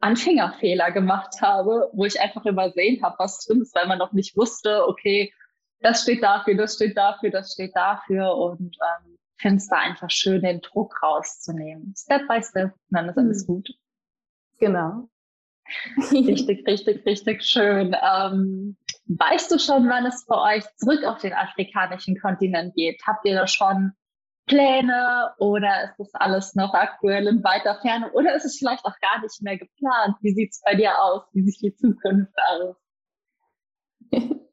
[0.00, 4.36] Anfängerfehler gemacht habe, wo ich einfach übersehen habe, was drin ist, weil man noch nicht
[4.36, 5.32] wusste, okay,
[5.80, 9.09] das steht dafür, das steht dafür, das steht dafür und ähm,
[9.40, 11.94] finde es da einfach schön, den Druck rauszunehmen.
[11.96, 13.52] Step by step, dann ist alles mhm.
[13.52, 13.68] gut.
[14.58, 15.08] Genau.
[16.10, 17.96] richtig, richtig, richtig schön.
[18.02, 18.76] Ähm,
[19.06, 23.00] weißt du schon, wann es für euch zurück auf den afrikanischen Kontinent geht?
[23.06, 23.92] Habt ihr da schon
[24.46, 28.98] Pläne oder ist das alles noch aktuell in weiter Ferne oder ist es vielleicht auch
[29.00, 30.16] gar nicht mehr geplant?
[30.20, 31.22] Wie sieht es bei dir aus?
[31.32, 32.76] Wie sieht die Zukunft aus?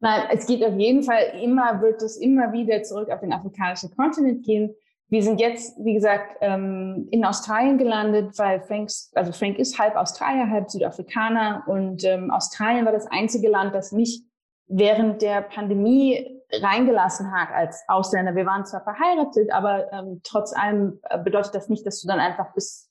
[0.00, 3.94] Nein, es geht auf jeden Fall immer, wird es immer wieder zurück auf den afrikanischen
[3.96, 4.74] Kontinent gehen.
[5.10, 9.96] Wir sind jetzt, wie gesagt, ähm, in Australien gelandet, weil Franks, also Frank ist halb
[9.96, 14.22] Australier, halb Südafrikaner und ähm, Australien war das einzige Land, das mich
[14.66, 18.34] während der Pandemie reingelassen hat als Ausländer.
[18.34, 22.20] Wir waren zwar verheiratet, aber ähm, trotz allem äh, bedeutet das nicht, dass du dann
[22.20, 22.87] einfach bis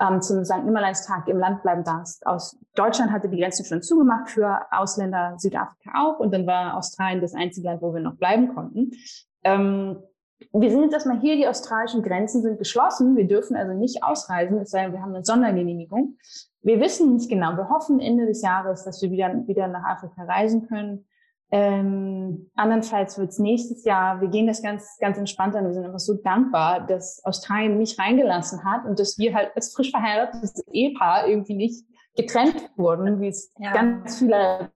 [0.00, 0.64] ähm, zum St.
[0.64, 2.26] Nimmerleinstag im Land bleiben darfst.
[2.26, 7.20] Aus Deutschland hatte die Grenzen schon zugemacht für Ausländer, Südafrika auch und dann war Australien
[7.20, 8.92] das einzige Land, wo wir noch bleiben konnten.
[9.44, 9.98] Ähm,
[10.52, 13.16] wir sind jetzt erstmal hier, die australischen Grenzen sind geschlossen.
[13.16, 16.16] Wir dürfen also nicht ausreisen, es sei denn, wir haben eine Sondergenehmigung.
[16.62, 17.56] Wir wissen nicht genau.
[17.56, 21.07] Wir hoffen Ende des Jahres, dass wir wieder, wieder nach Afrika reisen können.
[21.50, 25.64] Ähm, andernfalls wird es nächstes Jahr, wir gehen das ganz, ganz entspannt an.
[25.64, 29.74] Wir sind einfach so dankbar, dass Australien mich reingelassen hat und dass wir halt als
[29.74, 33.72] frisch verheiratetes Ehepaar irgendwie nicht getrennt wurden, wie es ja.
[33.72, 34.70] ganz viele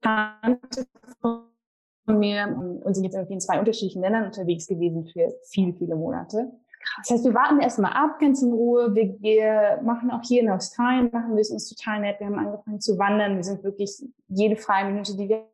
[0.00, 0.86] Bekannte
[1.20, 2.46] von mir
[2.84, 6.52] und sind jetzt irgendwie in zwei unterschiedlichen Ländern unterwegs gewesen für viele, viele Monate.
[6.98, 8.94] Das heißt, wir warten erstmal ab, ganz in Ruhe.
[8.94, 12.20] Wir, wir machen auch hier in Australien, machen wir es uns total nett.
[12.20, 13.36] Wir haben angefangen zu wandern.
[13.36, 15.46] Wir sind wirklich jede freie Minute, die wir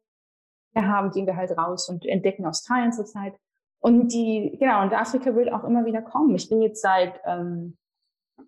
[0.76, 3.34] haben, gehen wir halt raus und entdecken Australien zurzeit.
[3.80, 6.34] Und die, genau, und Afrika wird auch immer wieder kommen.
[6.34, 7.76] Ich bin jetzt seit ähm,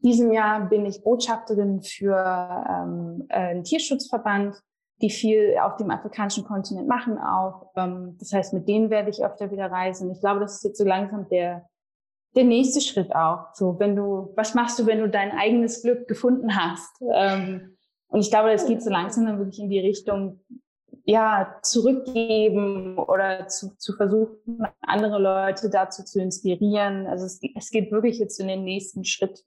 [0.03, 4.61] diesem Jahr bin ich Botschafterin für ähm, einen Tierschutzverband,
[5.03, 7.71] die viel auf dem afrikanischen Kontinent machen auch.
[7.77, 10.11] Ähm, das heißt, mit denen werde ich öfter wieder reisen.
[10.11, 11.69] Ich glaube, das ist jetzt so langsam der
[12.37, 13.55] der nächste Schritt auch.
[13.55, 17.03] So, wenn du, was machst du, wenn du dein eigenes Glück gefunden hast?
[17.12, 17.77] Ähm,
[18.09, 20.40] und ich glaube, das geht so langsam dann wirklich in die Richtung,
[21.05, 27.07] ja, zurückgeben oder zu, zu versuchen, andere Leute dazu zu inspirieren.
[27.07, 29.44] Also es, es geht wirklich jetzt in den nächsten Schritt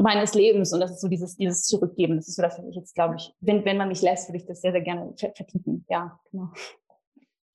[0.00, 2.16] meines Lebens und das ist so dieses, dieses Zurückgeben.
[2.16, 4.46] Das ist so das, ich jetzt, glaube ich, wenn, wenn man mich lässt, würde ich
[4.46, 5.84] das sehr, sehr gerne vertiefen.
[5.88, 6.50] Ja, genau.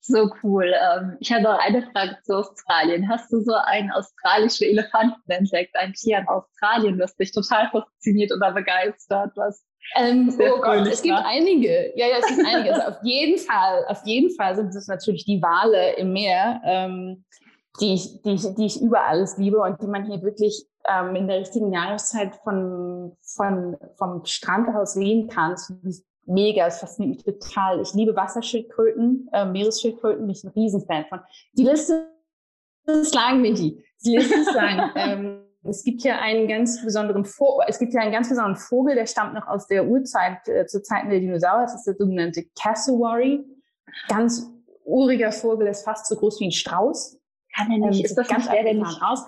[0.00, 0.64] So cool.
[0.64, 3.08] Ähm, ich habe noch eine Frage zu Australien.
[3.08, 8.32] Hast du so einen australischen Elefanten entdeckt, ein Tier in Australien, das dich total fasziniert
[8.32, 9.64] oder begeistert, was
[9.96, 11.92] ähm, oh Gott, es gibt einige.
[11.96, 12.74] Ja, ja, es gibt einige.
[12.74, 17.24] Also auf jeden Fall, auf jeden Fall sind es natürlich die Wale im Meer, ähm,
[17.80, 21.16] die, ich, die, ich, die ich über alles liebe und die man hier wirklich ähm,
[21.16, 25.52] in der richtigen Jahreszeit von, von, vom Strand aus sehen kann.
[25.52, 27.80] Das ist mega, das fasziniert mich total.
[27.80, 31.20] Ich liebe Wasserschildkröten, äh, Meeresschildkröten, bin ich ein Riesenfan von.
[31.52, 32.08] Die Liste
[32.86, 33.84] ist lang, Michi.
[34.04, 34.92] Die Liste ist lang.
[34.96, 38.94] ähm, es gibt hier einen ganz besonderen Vogel, es gibt hier einen ganz besonderen Vogel,
[38.94, 41.62] der stammt noch aus der Urzeit, äh, zu Zeiten der Dinosaurier.
[41.62, 43.44] Das ist der sogenannte Cassowary.
[44.08, 44.48] Ganz
[44.84, 47.18] uriger Vogel, ist fast so groß wie ein Strauß.
[47.54, 49.24] Kann er nicht, ähm, ist das ganz der, der nicht aus.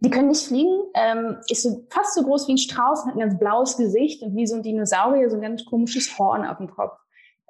[0.00, 3.20] Die können nicht fliegen, ähm, ist so fast so groß wie ein Strauß, hat ein
[3.20, 6.70] ganz blaues Gesicht und wie so ein Dinosaurier so ein ganz komisches Horn auf dem
[6.70, 6.98] Kopf.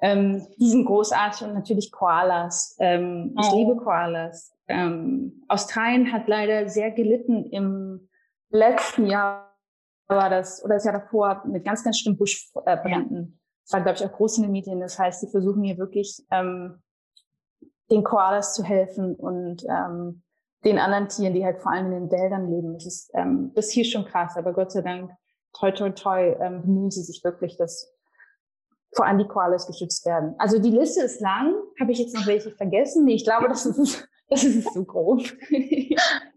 [0.01, 2.75] Ähm, die sind großartig und natürlich Koalas.
[2.79, 3.41] Ähm, oh.
[3.41, 4.53] Ich liebe Koalas.
[4.67, 8.09] Ähm, Australien hat leider sehr gelitten im
[8.49, 9.51] letzten Jahr
[10.07, 13.17] war das, oder das Jahr davor, mit ganz, ganz schlimmen Buschbränden.
[13.17, 14.79] Äh, das war, glaube ich, auch groß in den Medien.
[14.81, 16.81] Das heißt, sie versuchen hier wirklich, ähm,
[17.89, 20.23] den Koalas zu helfen und ähm,
[20.63, 22.73] den anderen Tieren, die halt vor allem in den Wäldern leben.
[22.73, 25.11] Das ist, ähm, ist hier schon krass, aber Gott sei Dank,
[25.53, 27.91] toi, toi, toi, ähm, bemühen sie sich wirklich, dass
[28.93, 30.35] vor allem die Koalas geschützt werden.
[30.37, 31.53] Also die Liste ist lang.
[31.79, 33.05] Habe ich jetzt noch welche vergessen?
[33.05, 35.21] Nee, ich glaube, das ist das ist so grob.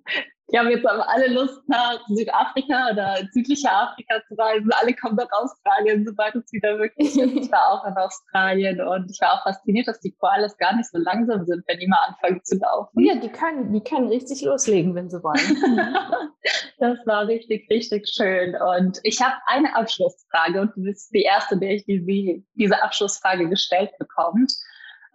[0.54, 4.70] Die haben jetzt aber alle Lust, nach Südafrika oder südlicher Afrika zu reisen.
[4.80, 7.34] Alle kommen nach Australien, sobald es wieder möglich ist.
[7.34, 10.88] Ich war auch in Australien und ich war auch fasziniert, dass die Koalas gar nicht
[10.88, 13.00] so langsam sind, wenn die mal anfangen zu laufen.
[13.00, 15.34] Ja, die können, die können richtig loslegen, wenn sie wollen.
[16.78, 18.54] das war richtig, richtig schön.
[18.54, 23.48] Und ich habe eine Abschlussfrage und du bist die Erste, der ich die, diese Abschlussfrage
[23.48, 24.52] gestellt bekommt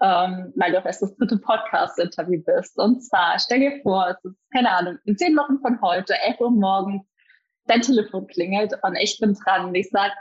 [0.02, 2.78] ähm, weil du auch erst das dritte Podcast-Interview bist.
[2.78, 6.40] Und zwar, stell dir vor, es ist, keine Ahnung, in zehn Wochen von heute, 11
[6.40, 7.04] Uhr morgens,
[7.66, 10.14] dein Telefon klingelt und ich bin dran und ich sage,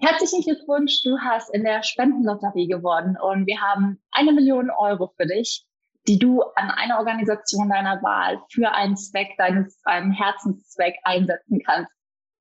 [0.00, 5.26] herzlichen Glückwunsch, du hast in der Spendenlotterie gewonnen und wir haben eine Million Euro für
[5.26, 5.66] dich,
[6.08, 11.92] die du an eine Organisation deiner Wahl für einen Zweck deines, einen Herzenszweck einsetzen kannst.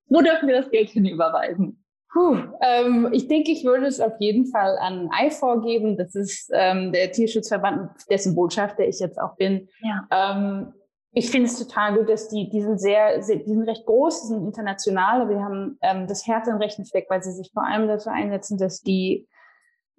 [0.08, 1.86] Wo dürfen wir das Geld hinüberweisen?
[2.12, 5.96] Puh, ähm, ich denke, ich würde es auf jeden Fall an IFOR geben.
[5.96, 9.70] Das ist ähm, der Tierschutzverband, dessen Botschafter ich jetzt auch bin.
[9.82, 10.08] Ja.
[10.12, 10.74] Ähm,
[11.12, 14.22] ich finde es total gut, dass die, die sind sehr, sehr, die sind recht groß,
[14.22, 17.52] die sind international, aber wir haben ähm, das Herz im rechten Fleck, weil sie sich
[17.54, 19.28] vor allem dafür einsetzen, dass die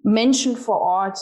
[0.03, 1.19] Menschen vor Ort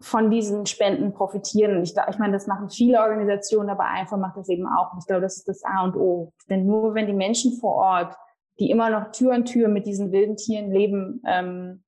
[0.00, 1.76] von diesen Spenden profitieren.
[1.76, 4.92] Und ich, ich meine, das machen viele Organisationen, aber einfach macht das eben auch.
[4.92, 6.32] Und ich glaube, das ist das A und O.
[6.48, 8.14] Denn nur wenn die Menschen vor Ort
[8.58, 11.82] die immer noch Tür an Tür mit diesen wilden Tieren leben, ähm,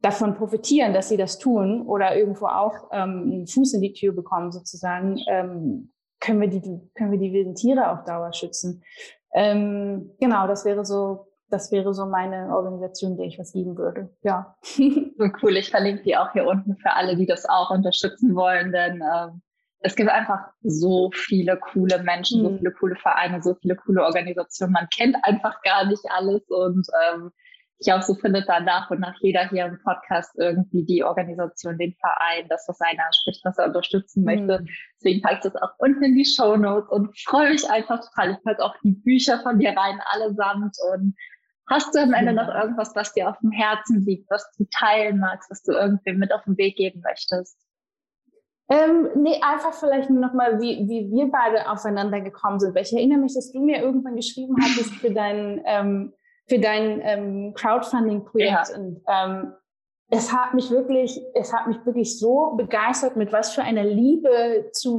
[0.00, 4.12] davon profitieren, dass sie das tun oder irgendwo auch ähm, einen Fuß in die Tür
[4.12, 6.60] bekommen sozusagen, ähm, können wir die,
[6.94, 8.82] können wir die wilden Tiere auf Dauer schützen.
[9.32, 14.10] Ähm, genau, das wäre so, das wäre so meine Organisation, der ich was geben würde.
[14.22, 14.56] Ja.
[15.42, 15.56] Cool.
[15.56, 19.42] Ich verlinke die auch hier unten für alle, die das auch unterstützen wollen, denn ähm,
[19.84, 22.44] es gibt einfach so viele coole Menschen, mhm.
[22.46, 24.72] so viele coole Vereine, so viele coole Organisationen.
[24.72, 27.30] Man kennt einfach gar nicht alles und ähm,
[27.78, 31.76] ich auch so findet dann nach und nach jeder hier im Podcast irgendwie die Organisation,
[31.76, 34.24] den Verein, das, was einer anspricht, was er unterstützen mhm.
[34.24, 34.64] möchte.
[34.96, 38.30] Deswegen packe ich das auch unten in die Show Notes und freue mich einfach total.
[38.30, 40.76] Ich packe auch die Bücher von dir rein, allesamt.
[40.94, 41.14] Und
[41.68, 45.18] hast du am Ende noch irgendwas, was dir auf dem Herzen liegt, was du teilen
[45.18, 47.58] magst, was du irgendwie mit auf den Weg geben möchtest?
[48.70, 52.74] Ähm, nee, einfach vielleicht nur nochmal, wie, wie wir beide aufeinander gekommen sind.
[52.74, 56.12] Weil ich erinnere mich, dass du mir irgendwann geschrieben hattest für dein, ähm,
[56.48, 58.70] für dein ähm, Crowdfunding-Projekt.
[58.70, 58.78] Ja.
[58.78, 59.52] Und ähm,
[60.08, 64.70] es hat mich wirklich, es hat mich wirklich so begeistert, mit was für einer Liebe
[64.72, 64.96] zu,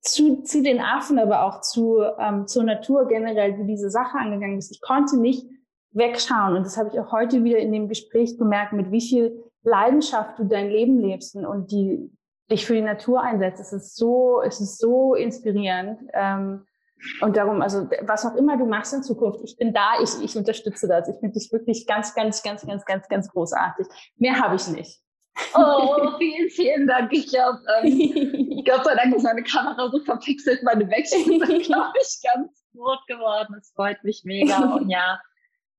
[0.00, 4.58] zu, zu den Affen, aber auch zu, ähm, zur Natur generell, wie diese Sache angegangen
[4.58, 4.72] ist.
[4.72, 5.46] Ich konnte nicht
[5.92, 6.56] wegschauen.
[6.56, 10.38] Und das habe ich auch heute wieder in dem Gespräch gemerkt, mit wie viel Leidenschaft
[10.38, 12.10] du dein Leben lebst und die,
[12.50, 13.60] dich für die Natur einsetzt.
[13.60, 16.00] Es ist so, es ist so inspirierend.
[16.12, 16.66] Ähm,
[17.22, 20.36] und darum, also was auch immer du machst in Zukunft, ich bin da, ich, ich
[20.36, 21.08] unterstütze das.
[21.08, 23.86] Ich finde dich wirklich ganz, ganz, ganz, ganz, ganz, ganz großartig.
[24.16, 25.00] Mehr habe ich nicht.
[25.54, 27.12] Oh, vielen, vielen Dank.
[27.12, 31.94] Ich glaube, ähm, Gott sei Dank ist meine Kamera so verpixelt, meine Wechsel sind, glaube
[32.00, 33.56] ich, ganz rot geworden.
[33.58, 34.74] Es freut mich mega.
[34.74, 35.20] Und ja,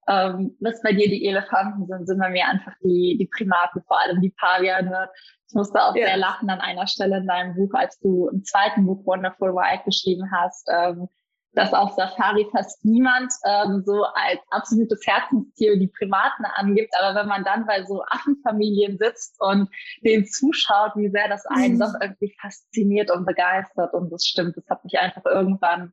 [0.07, 4.01] ähm, was bei dir die Elefanten sind, sind bei mir einfach die, die Primaten, vor
[4.01, 5.09] allem die Paviane.
[5.47, 6.07] Ich musste auch ja.
[6.07, 9.83] sehr lachen an einer Stelle in deinem Buch, als du im zweiten Buch Wonderful Wild
[9.85, 11.07] geschrieben hast, ähm,
[11.53, 16.93] dass auf Safari fast niemand ähm, so als absolutes Herzenstier die Primaten angibt.
[16.99, 19.69] Aber wenn man dann bei so Affenfamilien sitzt und
[20.03, 21.79] denen zuschaut, wie sehr das einen mhm.
[21.79, 23.93] doch irgendwie fasziniert und begeistert.
[23.93, 25.91] Und das stimmt, das hat mich einfach irgendwann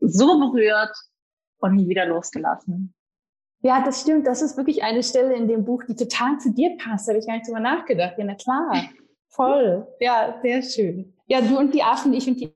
[0.00, 0.96] so berührt
[1.58, 2.94] und nie wieder losgelassen.
[3.60, 4.26] Ja, das stimmt.
[4.26, 7.08] Das ist wirklich eine Stelle in dem Buch, die total zu dir passt.
[7.08, 8.14] Da habe ich gar nicht drüber nachgedacht.
[8.16, 8.88] Ja, na klar.
[9.28, 9.86] Voll.
[10.00, 11.14] Ja, sehr schön.
[11.26, 12.54] Ja, du und die Affen, ich und die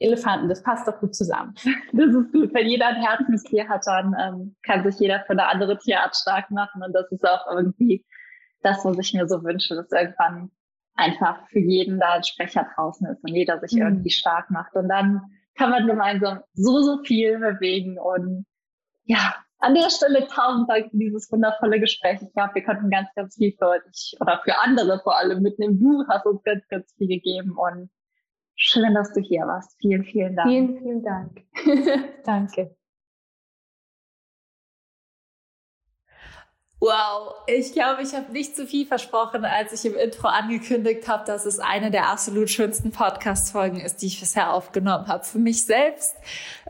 [0.00, 1.54] Elefanten, das passt doch gut zusammen.
[1.92, 2.52] Das ist gut.
[2.52, 6.50] Wenn jeder ein Herzenstier hat, dann ähm, kann sich jeder für eine andere Tierart stark
[6.50, 6.82] machen.
[6.82, 8.04] Und das ist auch irgendwie
[8.62, 10.50] das, was ich mir so wünsche, dass irgendwann
[10.94, 13.82] einfach für jeden da ein Sprecher draußen ist und jeder sich mhm.
[13.82, 14.74] irgendwie stark macht.
[14.74, 15.22] Und dann
[15.56, 17.98] kann man gemeinsam so, so viel bewegen.
[17.98, 18.44] Und
[19.04, 22.20] ja, an der Stelle tausend Dank für dieses wundervolle Gespräch.
[22.22, 25.78] Ich glaube, wir konnten ganz, ganz viel für euch oder für andere vor allem mitnehmen.
[25.80, 27.90] Du hast uns ganz, ganz viel gegeben und
[28.54, 29.76] schön, dass du hier warst.
[29.80, 30.48] Vielen, vielen Dank.
[30.48, 31.42] Vielen, vielen Dank.
[32.24, 32.76] Danke.
[36.86, 41.24] Wow, ich glaube, ich habe nicht zu viel versprochen, als ich im Intro angekündigt habe,
[41.26, 45.24] dass es eine der absolut schönsten Podcast-Folgen ist, die ich bisher aufgenommen habe.
[45.24, 46.14] Für mich selbst.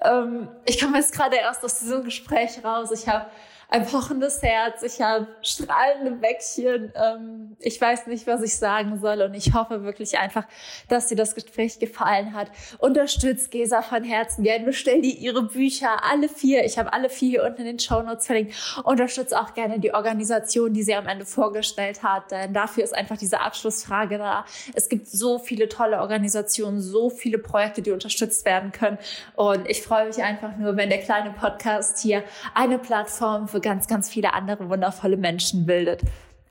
[0.00, 2.92] Ähm, ich komme jetzt gerade erst aus diesem Gespräch raus.
[2.92, 3.26] Ich habe
[3.68, 6.92] ein pochendes Herz, ich habe strahlende Bäckchen.
[6.94, 10.44] Ähm, ich weiß nicht, was ich sagen soll und ich hoffe wirklich einfach,
[10.88, 12.48] dass dir das Gespräch gefallen hat.
[12.78, 16.64] Unterstützt Gesa von Herzen gerne, bestell dir ihre Bücher, alle vier.
[16.64, 18.54] Ich habe alle vier hier unten in den Show Notes verlinkt.
[18.84, 23.16] Unterstützt auch gerne die Organisation, die sie am Ende vorgestellt hat, denn dafür ist einfach
[23.16, 24.44] diese Abschlussfrage da.
[24.74, 28.98] Es gibt so viele tolle Organisationen, so viele Projekte, die unterstützt werden können
[29.34, 32.22] und ich freue mich einfach nur, wenn der kleine Podcast hier
[32.54, 36.02] eine Plattform für ganz, ganz viele andere wundervolle Menschen bildet.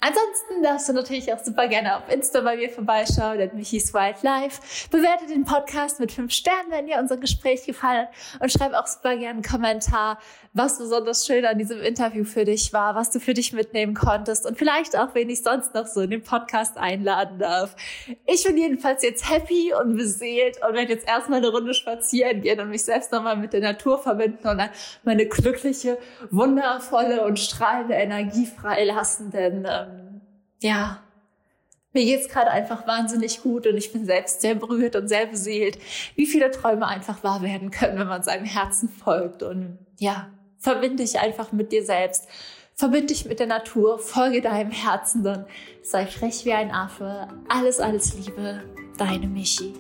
[0.08, 4.62] Ansonsten darfst du natürlich auch super gerne auf Insta bei mir vorbeischauen, at Michis Wildlife.
[4.92, 8.86] Bewerte den Podcast mit fünf Sternen, wenn dir unser Gespräch gefallen hat und schreib auch
[8.86, 10.20] super gerne einen Kommentar,
[10.54, 14.46] was besonders schön an diesem Interview für dich war, was du für dich mitnehmen konntest
[14.46, 17.76] und vielleicht auch, wen ich sonst noch so in den Podcast einladen darf.
[18.28, 22.60] Ich bin jedenfalls jetzt happy und beseelt und werde jetzt erstmal eine Runde spazieren gehen
[22.60, 24.70] und mich selbst nochmal mit der Natur verbinden und dann
[25.04, 25.98] meine glückliche,
[26.30, 29.95] wundervolle und strahlende Energie freilassen, denn ähm,
[30.66, 31.00] ja,
[31.94, 35.78] mir geht's gerade einfach wahnsinnig gut und ich bin selbst sehr berührt und sehr beseelt,
[36.16, 39.44] wie viele Träume einfach wahr werden können, wenn man seinem Herzen folgt.
[39.44, 42.28] Und ja, verbinde dich einfach mit dir selbst.
[42.74, 45.46] Verbinde dich mit der Natur, folge deinem Herzen und
[45.84, 47.28] sei frech wie ein Affe.
[47.48, 48.64] Alles, alles Liebe,
[48.98, 49.74] deine Michi.